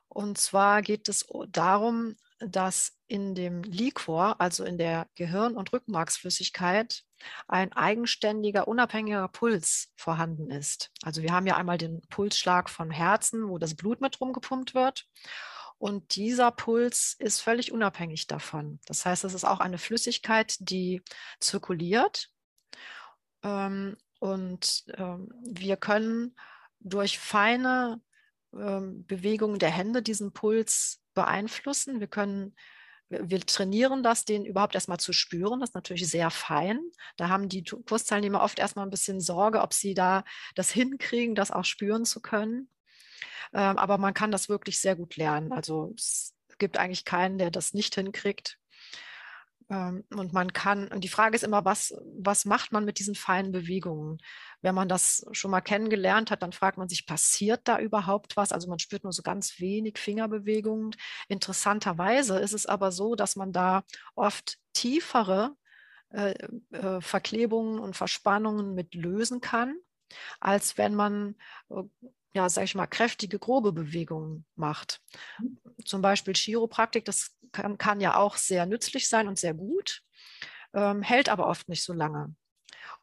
Und 0.08 0.38
zwar 0.38 0.82
geht 0.82 1.08
es 1.08 1.26
darum, 1.48 2.16
dass 2.38 2.98
in 3.06 3.34
dem 3.34 3.62
Liquor, 3.62 4.40
also 4.40 4.64
in 4.64 4.76
der 4.76 5.06
Gehirn- 5.14 5.56
und 5.56 5.72
Rückenmarksflüssigkeit, 5.72 7.02
ein 7.46 7.72
eigenständiger, 7.72 8.66
unabhängiger 8.68 9.28
Puls 9.28 9.92
vorhanden 9.96 10.50
ist. 10.50 10.90
Also 11.02 11.22
wir 11.22 11.32
haben 11.32 11.46
ja 11.46 11.56
einmal 11.56 11.78
den 11.78 12.02
Pulsschlag 12.08 12.68
vom 12.68 12.90
Herzen, 12.90 13.48
wo 13.48 13.58
das 13.58 13.74
Blut 13.74 14.00
mit 14.00 14.20
rumgepumpt 14.20 14.74
wird. 14.74 15.06
Und 15.82 16.14
dieser 16.14 16.52
Puls 16.52 17.16
ist 17.18 17.40
völlig 17.40 17.72
unabhängig 17.72 18.28
davon. 18.28 18.78
Das 18.86 19.04
heißt, 19.04 19.24
es 19.24 19.34
ist 19.34 19.42
auch 19.42 19.58
eine 19.58 19.78
Flüssigkeit, 19.78 20.54
die 20.60 21.02
zirkuliert 21.40 22.30
ähm, 23.42 23.96
und 24.20 24.84
ähm, 24.96 25.34
wir 25.42 25.76
können 25.76 26.36
durch 26.78 27.18
feine 27.18 28.00
ähm, 28.54 29.04
Bewegungen 29.06 29.58
der 29.58 29.70
Hände 29.70 30.02
diesen 30.02 30.32
Puls 30.32 31.02
beeinflussen. 31.14 31.98
Wir 31.98 32.06
können 32.06 32.54
wir 33.08 33.40
trainieren 33.40 34.04
das, 34.04 34.24
den 34.24 34.44
überhaupt 34.44 34.76
erstmal 34.76 35.00
zu 35.00 35.12
spüren. 35.12 35.58
Das 35.58 35.70
ist 35.70 35.74
natürlich 35.74 36.08
sehr 36.08 36.30
fein. 36.30 36.78
Da 37.16 37.28
haben 37.28 37.48
die 37.48 37.64
Kursteilnehmer 37.64 38.40
oft 38.40 38.60
erstmal 38.60 38.86
ein 38.86 38.90
bisschen 38.90 39.20
Sorge, 39.20 39.60
ob 39.60 39.74
sie 39.74 39.94
da 39.94 40.22
das 40.54 40.70
hinkriegen, 40.70 41.34
das 41.34 41.50
auch 41.50 41.64
spüren 41.64 42.04
zu 42.04 42.22
können. 42.22 42.68
Ähm, 43.52 43.78
aber 43.78 43.98
man 43.98 44.14
kann 44.14 44.30
das 44.30 44.48
wirklich 44.48 44.80
sehr 44.80 44.96
gut 44.96 45.16
lernen. 45.16 45.52
Also 45.52 45.92
es 45.96 46.34
gibt 46.58 46.78
eigentlich 46.78 47.04
keinen, 47.04 47.38
der 47.38 47.50
das 47.50 47.74
nicht 47.74 47.94
hinkriegt. 47.94 48.58
Ähm, 49.70 50.04
und 50.14 50.32
man 50.32 50.52
kann, 50.52 50.88
und 50.88 51.02
die 51.02 51.08
Frage 51.08 51.34
ist 51.34 51.44
immer, 51.44 51.64
was, 51.64 51.94
was 52.18 52.44
macht 52.44 52.72
man 52.72 52.84
mit 52.84 52.98
diesen 52.98 53.14
feinen 53.14 53.52
Bewegungen? 53.52 54.18
Wenn 54.60 54.74
man 54.74 54.88
das 54.88 55.26
schon 55.32 55.50
mal 55.50 55.60
kennengelernt 55.60 56.30
hat, 56.30 56.42
dann 56.42 56.52
fragt 56.52 56.78
man 56.78 56.88
sich, 56.88 57.06
passiert 57.06 57.62
da 57.64 57.78
überhaupt 57.78 58.36
was? 58.36 58.52
Also 58.52 58.68
man 58.68 58.78
spürt 58.78 59.04
nur 59.04 59.12
so 59.12 59.22
ganz 59.22 59.58
wenig 59.60 59.98
Fingerbewegungen. 59.98 60.94
Interessanterweise 61.28 62.38
ist 62.38 62.52
es 62.52 62.66
aber 62.66 62.92
so, 62.92 63.14
dass 63.14 63.36
man 63.36 63.52
da 63.52 63.82
oft 64.14 64.58
tiefere 64.72 65.56
äh, 66.10 66.34
äh, 66.72 67.00
Verklebungen 67.00 67.78
und 67.78 67.96
Verspannungen 67.96 68.74
mit 68.74 68.94
lösen 68.94 69.40
kann, 69.40 69.76
als 70.40 70.76
wenn 70.76 70.94
man 70.94 71.36
äh, 71.70 71.82
ja, 72.34 72.48
sag 72.48 72.64
ich 72.64 72.74
mal, 72.74 72.86
kräftige, 72.86 73.38
grobe 73.38 73.72
Bewegungen 73.72 74.46
macht. 74.54 75.00
Mhm. 75.38 75.58
Zum 75.84 76.02
Beispiel 76.02 76.34
Chiropraktik, 76.34 77.04
das 77.04 77.36
kann, 77.52 77.78
kann 77.78 78.00
ja 78.00 78.16
auch 78.16 78.36
sehr 78.36 78.66
nützlich 78.66 79.08
sein 79.08 79.28
und 79.28 79.38
sehr 79.38 79.54
gut, 79.54 80.02
ähm, 80.74 81.02
hält 81.02 81.28
aber 81.28 81.46
oft 81.46 81.68
nicht 81.68 81.84
so 81.84 81.92
lange. 81.92 82.34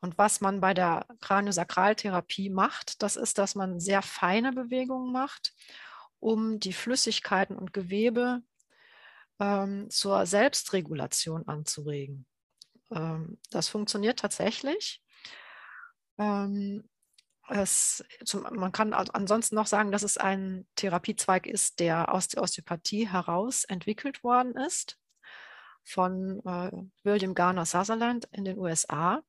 Und 0.02 0.18
was 0.18 0.42
man 0.42 0.62
bei 0.62 0.74
der 0.74 1.06
Kraniosakraltherapie 1.22 2.50
macht, 2.50 3.02
das 3.04 3.16
ist, 3.16 3.38
dass 3.38 3.56
man 3.56 3.80
sehr 3.80 4.02
feine 4.02 4.54
Bewegungen 4.54 5.12
macht 5.12 5.54
um 6.20 6.60
die 6.60 6.74
Flüssigkeiten 6.74 7.58
und 7.58 7.74
Gewebe 7.74 8.42
ähm, 9.40 9.90
zur 9.90 10.26
Selbstregulation 10.26 11.48
anzuregen. 11.48 12.26
Ähm, 12.92 13.40
das 13.52 13.70
funktioniert 13.70 14.20
tatsächlich. 14.20 15.02
Ähm, 16.18 16.89
es, 17.50 18.04
man 18.52 18.72
kann 18.72 18.94
ansonsten 18.94 19.56
noch 19.56 19.68
sagen, 19.68 19.92
dass 19.92 20.04
es 20.04 20.18
ein 20.18 20.68
Therapiezweig 20.76 21.48
ist, 21.48 21.80
der 21.80 22.14
aus 22.14 22.28
der 22.28 22.42
Osteopathie 22.44 23.10
heraus 23.10 23.64
entwickelt 23.64 24.24
worden 24.24 24.56
ist 24.56 24.98
von 25.84 26.42
äh, 26.46 26.72
William 27.04 27.34
Garner 27.34 27.66
Sutherland 27.66 28.28
in 28.32 28.46
den 28.46 28.58
USA. 28.58 29.24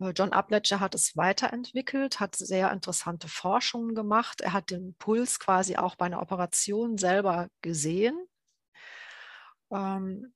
Äh, 0.00 0.10
John 0.10 0.32
Upledger 0.32 0.80
hat 0.80 0.94
es 0.94 1.16
weiterentwickelt, 1.16 2.20
hat 2.20 2.36
sehr 2.36 2.72
interessante 2.72 3.28
Forschungen 3.28 3.94
gemacht. 3.94 4.40
Er 4.40 4.52
hat 4.52 4.70
den 4.70 4.94
Puls 4.94 5.38
quasi 5.38 5.76
auch 5.76 5.96
bei 5.96 6.06
einer 6.06 6.22
Operation 6.22 6.98
selber 6.98 7.48
gesehen 7.60 8.18
ähm, 9.70 10.32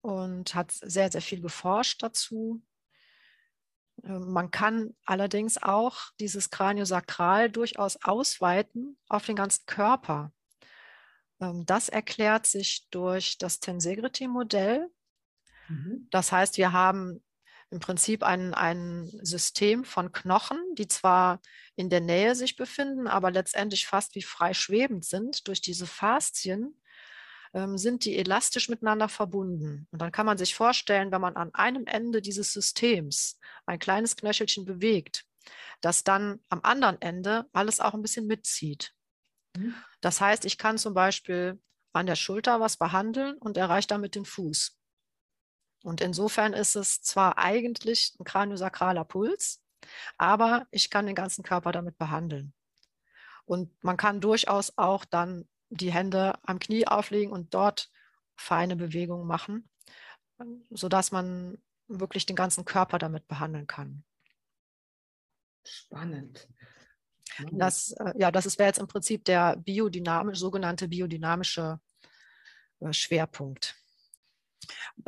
und 0.00 0.54
hat 0.54 0.72
sehr, 0.72 1.10
sehr 1.10 1.22
viel 1.22 1.40
geforscht 1.40 2.02
dazu. 2.02 2.62
Ähm, 4.04 4.32
man 4.32 4.50
kann 4.50 4.94
allerdings 5.04 5.62
auch 5.62 5.98
dieses 6.20 6.50
Kraniosakral 6.50 7.50
durchaus 7.50 7.96
ausweiten 8.02 8.98
auf 9.08 9.26
den 9.26 9.36
ganzen 9.36 9.66
Körper. 9.66 10.32
Ähm, 11.40 11.64
das 11.66 11.88
erklärt 11.88 12.46
sich 12.46 12.88
durch 12.90 13.38
das 13.38 13.60
Tensegrity-Modell. 13.60 14.88
Mhm. 15.68 16.08
Das 16.10 16.32
heißt, 16.32 16.58
wir 16.58 16.72
haben 16.72 17.22
im 17.70 17.80
Prinzip 17.80 18.22
ein, 18.22 18.54
ein 18.54 19.10
System 19.22 19.84
von 19.84 20.12
Knochen, 20.12 20.58
die 20.74 20.86
zwar 20.86 21.40
in 21.74 21.90
der 21.90 22.00
Nähe 22.00 22.34
sich 22.34 22.56
befinden, 22.56 23.08
aber 23.08 23.30
letztendlich 23.30 23.86
fast 23.86 24.14
wie 24.14 24.22
frei 24.22 24.54
schwebend 24.54 25.04
sind 25.04 25.48
durch 25.48 25.60
diese 25.60 25.86
Faszien, 25.86 26.78
ähm, 27.54 27.78
sind 27.78 28.04
die 28.04 28.18
elastisch 28.18 28.68
miteinander 28.68 29.08
verbunden. 29.08 29.86
Und 29.90 30.02
dann 30.02 30.12
kann 30.12 30.26
man 30.26 30.36
sich 30.36 30.54
vorstellen, 30.54 31.12
wenn 31.12 31.20
man 31.20 31.36
an 31.36 31.54
einem 31.54 31.86
Ende 31.86 32.20
dieses 32.20 32.52
Systems 32.52 33.38
ein 33.64 33.78
kleines 33.78 34.16
Knöchelchen 34.16 34.64
bewegt, 34.64 35.24
dass 35.80 36.04
dann 36.04 36.40
am 36.48 36.60
anderen 36.62 37.00
Ende 37.00 37.46
alles 37.52 37.80
auch 37.80 37.94
ein 37.94 38.02
bisschen 38.02 38.26
mitzieht. 38.26 38.92
Mhm. 39.56 39.74
Das 40.00 40.20
heißt, 40.20 40.44
ich 40.44 40.58
kann 40.58 40.78
zum 40.78 40.94
Beispiel 40.94 41.60
an 41.92 42.06
der 42.06 42.16
Schulter 42.16 42.60
was 42.60 42.76
behandeln 42.76 43.38
und 43.38 43.56
erreiche 43.56 43.88
damit 43.88 44.16
den 44.16 44.24
Fuß. 44.24 44.76
Und 45.84 46.00
insofern 46.00 46.54
ist 46.54 46.74
es 46.74 47.02
zwar 47.02 47.38
eigentlich 47.38 48.16
ein 48.18 48.24
kraniosakraler 48.24 49.04
Puls, 49.04 49.62
aber 50.16 50.66
ich 50.70 50.90
kann 50.90 51.06
den 51.06 51.14
ganzen 51.14 51.44
Körper 51.44 51.70
damit 51.70 51.98
behandeln. 51.98 52.52
Und 53.44 53.70
man 53.84 53.98
kann 53.98 54.20
durchaus 54.20 54.76
auch 54.76 55.04
dann 55.04 55.46
die 55.76 55.92
Hände 55.92 56.34
am 56.42 56.58
Knie 56.58 56.86
auflegen 56.86 57.32
und 57.32 57.54
dort 57.54 57.90
feine 58.36 58.76
Bewegungen 58.76 59.26
machen, 59.26 59.68
sodass 60.70 61.12
man 61.12 61.58
wirklich 61.88 62.26
den 62.26 62.36
ganzen 62.36 62.64
Körper 62.64 62.98
damit 62.98 63.28
behandeln 63.28 63.66
kann. 63.66 64.04
Spannend. 65.64 66.48
Das, 67.52 67.92
äh, 67.92 68.12
ja, 68.16 68.30
das 68.30 68.58
wäre 68.58 68.68
jetzt 68.68 68.78
im 68.78 68.86
Prinzip 68.86 69.24
der 69.24 69.56
biodynamische, 69.56 70.38
sogenannte 70.38 70.88
biodynamische 70.88 71.80
äh, 72.80 72.92
Schwerpunkt. 72.92 73.74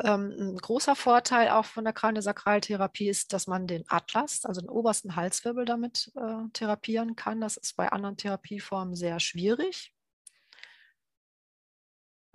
Ähm, 0.03 0.35
ein 0.39 0.57
großer 0.57 0.97
Vorteil 0.97 1.51
auch 1.51 1.65
von 1.65 1.85
der 1.85 1.93
Kraniosakraltherapie 1.93 3.09
ist, 3.09 3.33
dass 3.33 3.47
man 3.47 3.67
den 3.67 3.85
Atlas, 3.89 4.45
also 4.45 4.61
den 4.61 4.71
obersten 4.71 5.17
Halswirbel 5.17 5.65
damit 5.65 6.13
äh, 6.17 6.49
therapieren 6.53 7.17
kann. 7.17 7.41
Das 7.41 7.57
ist 7.57 7.77
bei 7.77 7.91
anderen 7.91 8.17
Therapieformen 8.17 8.97
sehr 8.97 9.21
schwierig. 9.21 9.95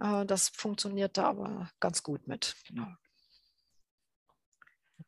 Äh, 0.01 0.25
das 0.25 0.49
funktioniert 0.49 1.17
da 1.17 1.25
aber 1.29 1.69
ganz 1.79 2.03
gut 2.03 2.27
mit. 2.27 2.55
Genau. 2.67 2.87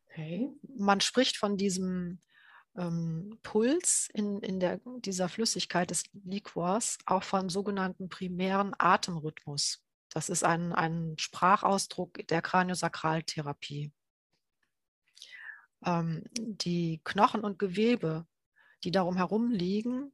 Okay. 0.06 0.50
Man 0.78 1.02
spricht 1.02 1.38
von 1.38 1.58
diesem 1.58 2.22
ähm, 2.78 3.40
Puls 3.42 4.10
in, 4.14 4.40
in 4.42 4.60
der, 4.60 4.80
dieser 5.00 5.28
Flüssigkeit 5.30 5.90
des 5.90 6.04
Liquors 6.24 6.98
auch 7.06 7.24
von 7.24 7.50
sogenannten 7.50 8.10
primären 8.10 8.76
Atemrhythmus. 8.78 9.84
Das 10.10 10.30
ist 10.30 10.44
ein, 10.44 10.74
ein 10.74 11.16
Sprachausdruck 11.18 12.28
der 12.28 12.44
Kraniosakraltherapie. 12.44 13.92
Ähm, 15.84 16.24
die 16.38 17.02
Knochen 17.04 17.44
und 17.44 17.58
Gewebe, 17.58 18.28
die 18.84 18.92
darum 18.92 19.18
herum 19.18 19.50
liegen, 19.50 20.14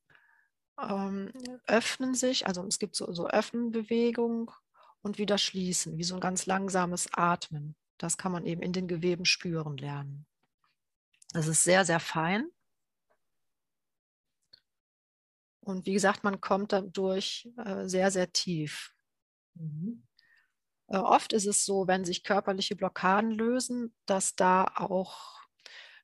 ähm, 0.81 1.33
öffnen 1.67 2.15
sich, 2.15 2.47
also 2.47 2.65
es 2.65 2.79
gibt 2.79 2.95
so, 2.95 3.11
so 3.11 3.27
Öffnenbewegung 3.27 4.51
und 5.01 5.17
wieder 5.17 5.38
schließen, 5.38 5.97
wie 5.97 6.03
so 6.03 6.15
ein 6.15 6.21
ganz 6.21 6.45
langsames 6.45 7.09
Atmen. 7.13 7.75
Das 7.97 8.17
kann 8.17 8.31
man 8.31 8.45
eben 8.45 8.62
in 8.62 8.73
den 8.73 8.88
Geweben 8.88 9.25
spüren 9.25 9.77
lernen. 9.77 10.25
Das 11.33 11.47
ist 11.47 11.63
sehr, 11.63 11.85
sehr 11.85 11.99
fein. 11.99 12.49
Und 15.59 15.85
wie 15.85 15.93
gesagt, 15.93 16.23
man 16.23 16.41
kommt 16.41 16.73
dadurch 16.73 17.47
äh, 17.57 17.88
sehr, 17.88 18.09
sehr 18.09 18.31
tief. 18.31 18.95
Mhm. 19.53 20.03
Äh, 20.88 20.97
oft 20.97 21.33
ist 21.33 21.45
es 21.45 21.65
so, 21.65 21.88
wenn 21.88 22.05
sich 22.05 22.23
körperliche 22.23 22.75
Blockaden 22.75 23.31
lösen, 23.31 23.93
dass 24.05 24.35
da 24.35 24.63
auch 24.63 25.39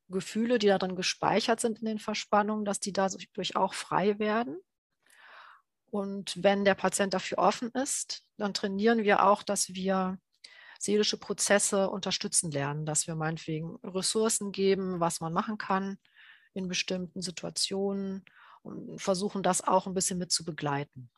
Gefühle, 0.07 0.59
die 0.59 0.67
darin 0.67 0.95
gespeichert 0.95 1.59
sind 1.59 1.79
in 1.79 1.85
den 1.85 1.99
Verspannungen, 1.99 2.65
dass 2.65 2.79
die 2.79 2.93
dadurch 2.93 3.55
auch 3.55 3.73
frei 3.73 4.19
werden. 4.19 4.59
Und 5.95 6.43
wenn 6.43 6.65
der 6.65 6.75
Patient 6.75 7.13
dafür 7.13 7.37
offen 7.37 7.71
ist, 7.71 8.25
dann 8.35 8.53
trainieren 8.53 9.05
wir 9.05 9.25
auch, 9.25 9.43
dass 9.43 9.69
wir 9.75 10.19
seelische 10.77 11.15
Prozesse 11.15 11.89
unterstützen 11.89 12.51
lernen, 12.51 12.85
dass 12.85 13.07
wir 13.07 13.15
meinetwegen 13.15 13.77
Ressourcen 13.81 14.51
geben, 14.51 14.99
was 14.99 15.21
man 15.21 15.31
machen 15.31 15.57
kann 15.57 15.97
in 16.53 16.67
bestimmten 16.67 17.21
Situationen 17.21 18.25
und 18.61 19.01
versuchen 19.01 19.41
das 19.41 19.61
auch 19.61 19.87
ein 19.87 19.93
bisschen 19.93 20.17
mit 20.17 20.33
zu 20.33 20.43
begleiten. 20.43 21.09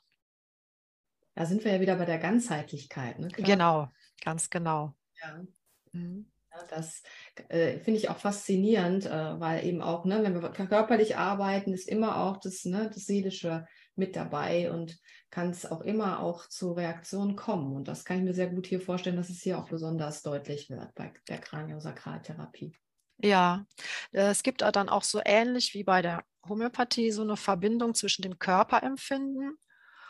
Da 1.33 1.47
sind 1.47 1.63
wir 1.63 1.73
ja 1.73 1.81
wieder 1.81 1.95
bei 1.95 2.05
der 2.05 2.19
Ganzheitlichkeit. 2.19 3.17
Ne? 3.17 3.29
Genau, 3.29 3.91
ganz 4.23 4.51
genau. 4.51 4.93
Ja. 5.23 5.43
Mhm. 5.91 6.31
das 6.69 7.01
äh, 7.49 7.79
finde 7.79 7.99
ich 7.99 8.09
auch 8.09 8.19
faszinierend, 8.19 9.07
äh, 9.07 9.39
weil 9.39 9.65
eben 9.65 9.81
auch, 9.81 10.05
ne, 10.05 10.21
wenn 10.21 10.39
wir 10.39 10.51
körperlich 10.51 11.17
arbeiten, 11.17 11.73
ist 11.73 11.89
immer 11.89 12.17
auch 12.17 12.37
das, 12.37 12.63
ne, 12.63 12.91
das 12.93 13.07
Seelische 13.07 13.65
mit 13.97 14.15
dabei 14.15 14.71
und 14.71 14.97
kann 15.29 15.49
es 15.49 15.65
auch 15.65 15.81
immer 15.81 16.19
auch 16.19 16.47
zu 16.47 16.73
Reaktionen 16.73 17.35
kommen. 17.35 17.75
Und 17.75 17.87
das 17.87 18.05
kann 18.05 18.17
ich 18.17 18.23
mir 18.23 18.33
sehr 18.33 18.47
gut 18.47 18.67
hier 18.67 18.81
vorstellen, 18.81 19.17
dass 19.17 19.29
es 19.29 19.41
hier 19.41 19.57
auch 19.57 19.69
besonders 19.69 20.21
deutlich 20.21 20.69
wird 20.69 20.93
bei 20.95 21.13
der 21.27 21.39
Kraniosakraltherapie. 21.39 22.75
Ja, 23.17 23.65
äh, 24.11 24.29
es 24.29 24.43
gibt 24.43 24.61
dann 24.61 24.89
auch 24.89 25.03
so 25.03 25.19
ähnlich 25.25 25.73
wie 25.73 25.83
bei 25.83 26.01
der 26.01 26.23
Homöopathie 26.47 27.11
so 27.11 27.23
eine 27.23 27.35
Verbindung 27.35 27.93
zwischen 27.93 28.21
dem 28.21 28.39
Körperempfinden 28.39 29.57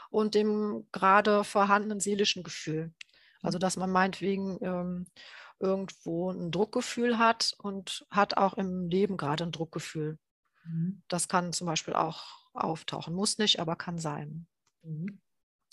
und 0.09 0.35
dem 0.35 0.87
gerade 0.91 1.43
vorhandenen 1.43 1.99
seelischen 1.99 2.43
Gefühl. 2.43 2.93
Also 3.41 3.57
mhm. 3.57 3.61
dass 3.61 3.77
man 3.77 3.91
meinetwegen 3.91 4.59
ähm, 4.61 5.05
irgendwo 5.59 6.31
ein 6.31 6.51
Druckgefühl 6.51 7.17
hat 7.17 7.55
und 7.57 8.05
hat 8.11 8.37
auch 8.37 8.53
im 8.55 8.89
Leben 8.89 9.17
gerade 9.17 9.45
ein 9.45 9.51
Druckgefühl. 9.51 10.19
Mhm. 10.65 11.01
Das 11.07 11.27
kann 11.27 11.53
zum 11.53 11.67
Beispiel 11.67 11.93
auch 11.93 12.46
auftauchen. 12.57 13.13
Muss 13.13 13.37
nicht, 13.37 13.59
aber 13.59 13.75
kann 13.75 13.97
sein. 13.97 14.47
Mhm. 14.83 15.21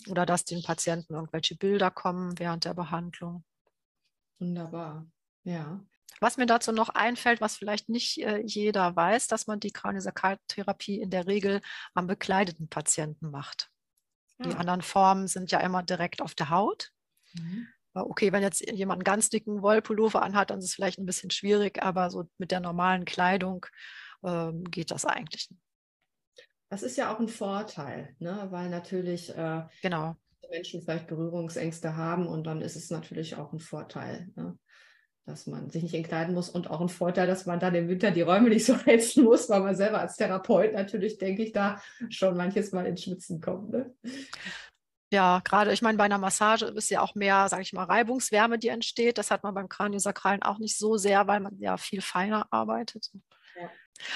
Oder 0.07 0.25
dass 0.25 0.45
den 0.45 0.61
Patienten 0.61 1.13
irgendwelche 1.13 1.55
Bilder 1.55 1.91
kommen 1.91 2.37
während 2.37 2.65
der 2.65 2.73
Behandlung. 2.73 3.43
Wunderbar. 4.39 5.07
Ja. 5.43 5.79
Was 6.19 6.37
mir 6.37 6.45
dazu 6.45 6.71
noch 6.71 6.89
einfällt, 6.89 7.41
was 7.41 7.57
vielleicht 7.57 7.89
nicht 7.89 8.21
äh, 8.21 8.39
jeder 8.39 8.95
weiß, 8.95 9.27
dass 9.27 9.47
man 9.47 9.59
die 9.59 9.71
Kraniosakraltherapie 9.71 10.99
in 10.99 11.09
der 11.09 11.27
Regel 11.27 11.61
am 11.93 12.07
bekleideten 12.07 12.69
Patienten 12.69 13.31
macht. 13.31 13.69
Die 14.39 14.53
ah. 14.53 14.57
anderen 14.57 14.81
Formen 14.81 15.27
sind 15.27 15.51
ja 15.51 15.59
immer 15.59 15.83
direkt 15.83 16.21
auf 16.21 16.35
der 16.35 16.49
Haut. 16.49 16.91
Mhm. 17.33 17.67
Okay, 17.93 18.33
wenn 18.33 18.43
jetzt 18.43 18.59
jemand 18.71 18.99
einen 18.99 19.05
ganz 19.05 19.29
dicken 19.29 19.61
Wollpullover 19.61 20.21
anhat, 20.21 20.49
dann 20.49 20.59
ist 20.59 20.65
es 20.65 20.73
vielleicht 20.75 20.99
ein 20.99 21.05
bisschen 21.05 21.31
schwierig, 21.31 21.81
aber 21.81 22.09
so 22.09 22.29
mit 22.37 22.51
der 22.51 22.59
normalen 22.59 23.05
Kleidung 23.05 23.65
ähm, 24.23 24.65
geht 24.65 24.91
das 24.91 25.05
eigentlich. 25.05 25.49
Das 26.69 26.83
ist 26.83 26.97
ja 26.97 27.13
auch 27.13 27.19
ein 27.19 27.27
Vorteil, 27.27 28.15
ne? 28.19 28.47
weil 28.49 28.69
natürlich 28.69 29.35
äh, 29.35 29.63
genau. 29.81 30.15
Menschen 30.49 30.81
vielleicht 30.81 31.07
Berührungsängste 31.07 31.95
haben 31.95 32.27
und 32.27 32.45
dann 32.45 32.61
ist 32.61 32.75
es 32.75 32.89
natürlich 32.89 33.35
auch 33.35 33.53
ein 33.53 33.59
Vorteil. 33.59 34.29
Ne? 34.35 34.57
dass 35.25 35.47
man 35.47 35.69
sich 35.69 35.81
nicht 35.81 35.95
entkleiden 35.95 36.35
muss 36.35 36.49
und 36.49 36.69
auch 36.69 36.81
ein 36.81 36.89
Vorteil, 36.89 37.25
dass 37.25 37.45
man 37.45 37.59
dann 37.59 37.73
im 37.73 37.87
Winter 37.87 38.11
die 38.11 38.21
Räume 38.21 38.49
nicht 38.49 38.65
so 38.65 38.77
heizen 38.85 39.23
muss, 39.23 39.49
weil 39.49 39.61
man 39.61 39.75
selber 39.75 39.99
als 39.99 40.17
Therapeut 40.17 40.73
natürlich, 40.73 41.17
denke 41.17 41.43
ich, 41.43 41.51
da 41.51 41.81
schon 42.09 42.37
manches 42.37 42.71
Mal 42.71 42.85
ins 42.85 43.03
Schwitzen 43.03 43.41
kommt. 43.41 43.71
Ne? 43.71 43.93
Ja, 45.11 45.39
gerade, 45.43 45.71
ich 45.73 45.81
meine, 45.81 45.97
bei 45.97 46.03
einer 46.03 46.17
Massage 46.17 46.65
ist 46.65 46.89
ja 46.89 47.01
auch 47.01 47.15
mehr, 47.15 47.47
sage 47.49 47.63
ich 47.63 47.73
mal, 47.73 47.85
Reibungswärme, 47.85 48.59
die 48.59 48.67
entsteht. 48.67 49.17
Das 49.17 49.31
hat 49.31 49.43
man 49.43 49.53
beim 49.53 49.69
Kraniosakralen 49.69 50.43
auch 50.43 50.59
nicht 50.59 50.77
so 50.77 50.97
sehr, 50.97 51.27
weil 51.27 51.39
man 51.39 51.57
ja 51.59 51.77
viel 51.77 52.01
feiner 52.01 52.51
arbeitet. 52.51 53.11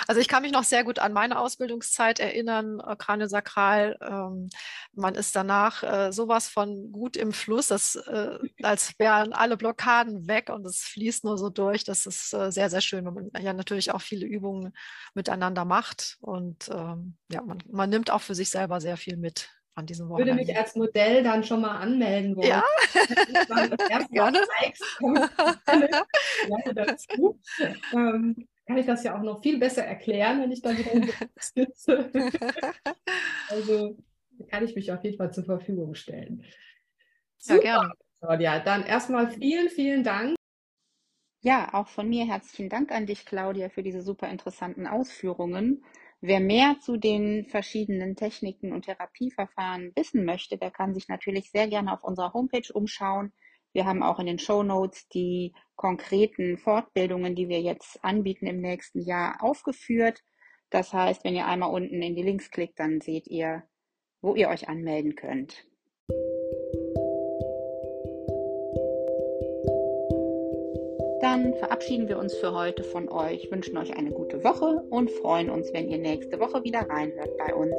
Also 0.07 0.21
ich 0.21 0.27
kann 0.27 0.43
mich 0.43 0.51
noch 0.51 0.63
sehr 0.63 0.83
gut 0.83 0.99
an 0.99 1.13
meine 1.13 1.39
Ausbildungszeit 1.39 2.19
erinnern, 2.19 2.79
äh, 2.79 2.95
Kraniosakral. 2.95 3.97
Ähm, 4.01 4.49
man 4.93 5.15
ist 5.15 5.35
danach 5.35 5.83
äh, 5.83 6.11
sowas 6.11 6.49
von 6.49 6.91
gut 6.91 7.17
im 7.17 7.31
Fluss, 7.31 7.67
dass, 7.67 7.95
äh, 7.95 8.39
als 8.61 8.93
wären 8.97 9.33
alle 9.33 9.57
Blockaden 9.57 10.27
weg 10.27 10.49
und 10.49 10.65
es 10.65 10.81
fließt 10.81 11.23
nur 11.23 11.37
so 11.37 11.49
durch. 11.49 11.83
Das 11.83 12.05
ist 12.05 12.33
äh, 12.33 12.51
sehr, 12.51 12.69
sehr 12.69 12.81
schön, 12.81 13.05
wenn 13.05 13.13
man 13.13 13.43
ja 13.43 13.53
natürlich 13.53 13.91
auch 13.91 14.01
viele 14.01 14.25
Übungen 14.25 14.73
miteinander 15.13 15.65
macht. 15.65 16.17
Und 16.21 16.69
ähm, 16.69 17.15
ja, 17.31 17.41
man, 17.41 17.63
man 17.71 17.89
nimmt 17.89 18.11
auch 18.11 18.21
für 18.21 18.35
sich 18.35 18.49
selber 18.49 18.81
sehr 18.81 18.97
viel 18.97 19.17
mit 19.17 19.49
an 19.75 19.85
diesem 19.85 20.09
Wochenende. 20.09 20.33
Ich 20.33 20.47
würde 20.47 20.51
mich 20.51 20.59
als 20.59 20.75
Modell 20.75 21.23
dann 21.23 21.43
schon 21.43 21.61
mal 21.61 21.77
anmelden 21.77 22.35
wollen. 22.35 22.47
Ja, 22.47 22.63
gerne. 24.11 24.39
gerne 26.47 26.73
dazu. 26.75 27.39
Ähm, 27.93 28.47
kann 28.69 28.77
ich 28.77 28.85
das 28.85 29.03
ja 29.03 29.17
auch 29.17 29.23
noch 29.23 29.41
viel 29.41 29.57
besser 29.57 29.83
erklären, 29.83 30.41
wenn 30.41 30.51
ich 30.51 30.61
dann 30.61 30.77
wieder 30.77 31.07
sitze. 31.39 32.11
also 33.49 33.97
kann 34.47 34.63
ich 34.63 34.75
mich 34.75 34.91
auf 34.91 35.03
jeden 35.03 35.17
Fall 35.17 35.33
zur 35.33 35.43
Verfügung 35.43 35.95
stellen. 35.95 36.45
Super, 37.39 37.65
ja, 37.65 37.79
gerne. 37.79 37.93
Claudia, 38.19 38.59
dann 38.59 38.83
erstmal 38.85 39.31
vielen, 39.31 39.69
vielen 39.69 40.03
Dank. 40.03 40.35
Ja, 41.41 41.73
auch 41.73 41.87
von 41.87 42.07
mir 42.07 42.27
herzlichen 42.27 42.69
Dank 42.69 42.91
an 42.91 43.07
dich, 43.07 43.25
Claudia, 43.25 43.69
für 43.69 43.81
diese 43.81 44.03
super 44.03 44.29
interessanten 44.29 44.85
Ausführungen. 44.85 45.83
Wer 46.21 46.39
mehr 46.39 46.75
zu 46.79 46.97
den 46.97 47.45
verschiedenen 47.45 48.15
Techniken 48.15 48.71
und 48.71 48.85
Therapieverfahren 48.85 49.93
wissen 49.95 50.25
möchte, 50.25 50.59
der 50.59 50.69
kann 50.69 50.93
sich 50.93 51.07
natürlich 51.07 51.49
sehr 51.49 51.67
gerne 51.67 51.91
auf 51.91 52.03
unserer 52.03 52.33
Homepage 52.33 52.71
umschauen. 52.71 53.33
Wir 53.73 53.85
haben 53.85 54.03
auch 54.03 54.19
in 54.19 54.25
den 54.25 54.39
Show 54.39 54.63
Notes 54.63 55.07
die 55.09 55.53
konkreten 55.75 56.57
Fortbildungen, 56.57 57.35
die 57.35 57.49
wir 57.49 57.61
jetzt 57.61 58.03
anbieten 58.03 58.47
im 58.47 58.61
nächsten 58.61 59.01
Jahr, 59.01 59.37
aufgeführt. 59.41 60.23
Das 60.69 60.93
heißt, 60.93 61.23
wenn 61.23 61.35
ihr 61.35 61.45
einmal 61.45 61.71
unten 61.71 62.01
in 62.01 62.15
die 62.15 62.23
Links 62.23 62.51
klickt, 62.51 62.79
dann 62.79 63.01
seht 63.01 63.27
ihr, 63.27 63.63
wo 64.21 64.35
ihr 64.35 64.49
euch 64.49 64.67
anmelden 64.67 65.15
könnt. 65.15 65.65
Dann 71.21 71.53
verabschieden 71.55 72.07
wir 72.07 72.17
uns 72.17 72.33
für 72.35 72.53
heute 72.53 72.83
von 72.83 73.09
euch, 73.09 73.51
wünschen 73.51 73.77
euch 73.77 73.95
eine 73.95 74.11
gute 74.11 74.43
Woche 74.43 74.83
und 74.89 75.11
freuen 75.11 75.49
uns, 75.49 75.71
wenn 75.73 75.89
ihr 75.89 75.97
nächste 75.97 76.39
Woche 76.39 76.63
wieder 76.63 76.89
reinhört 76.89 77.37
bei 77.37 77.53
uns. 77.53 77.75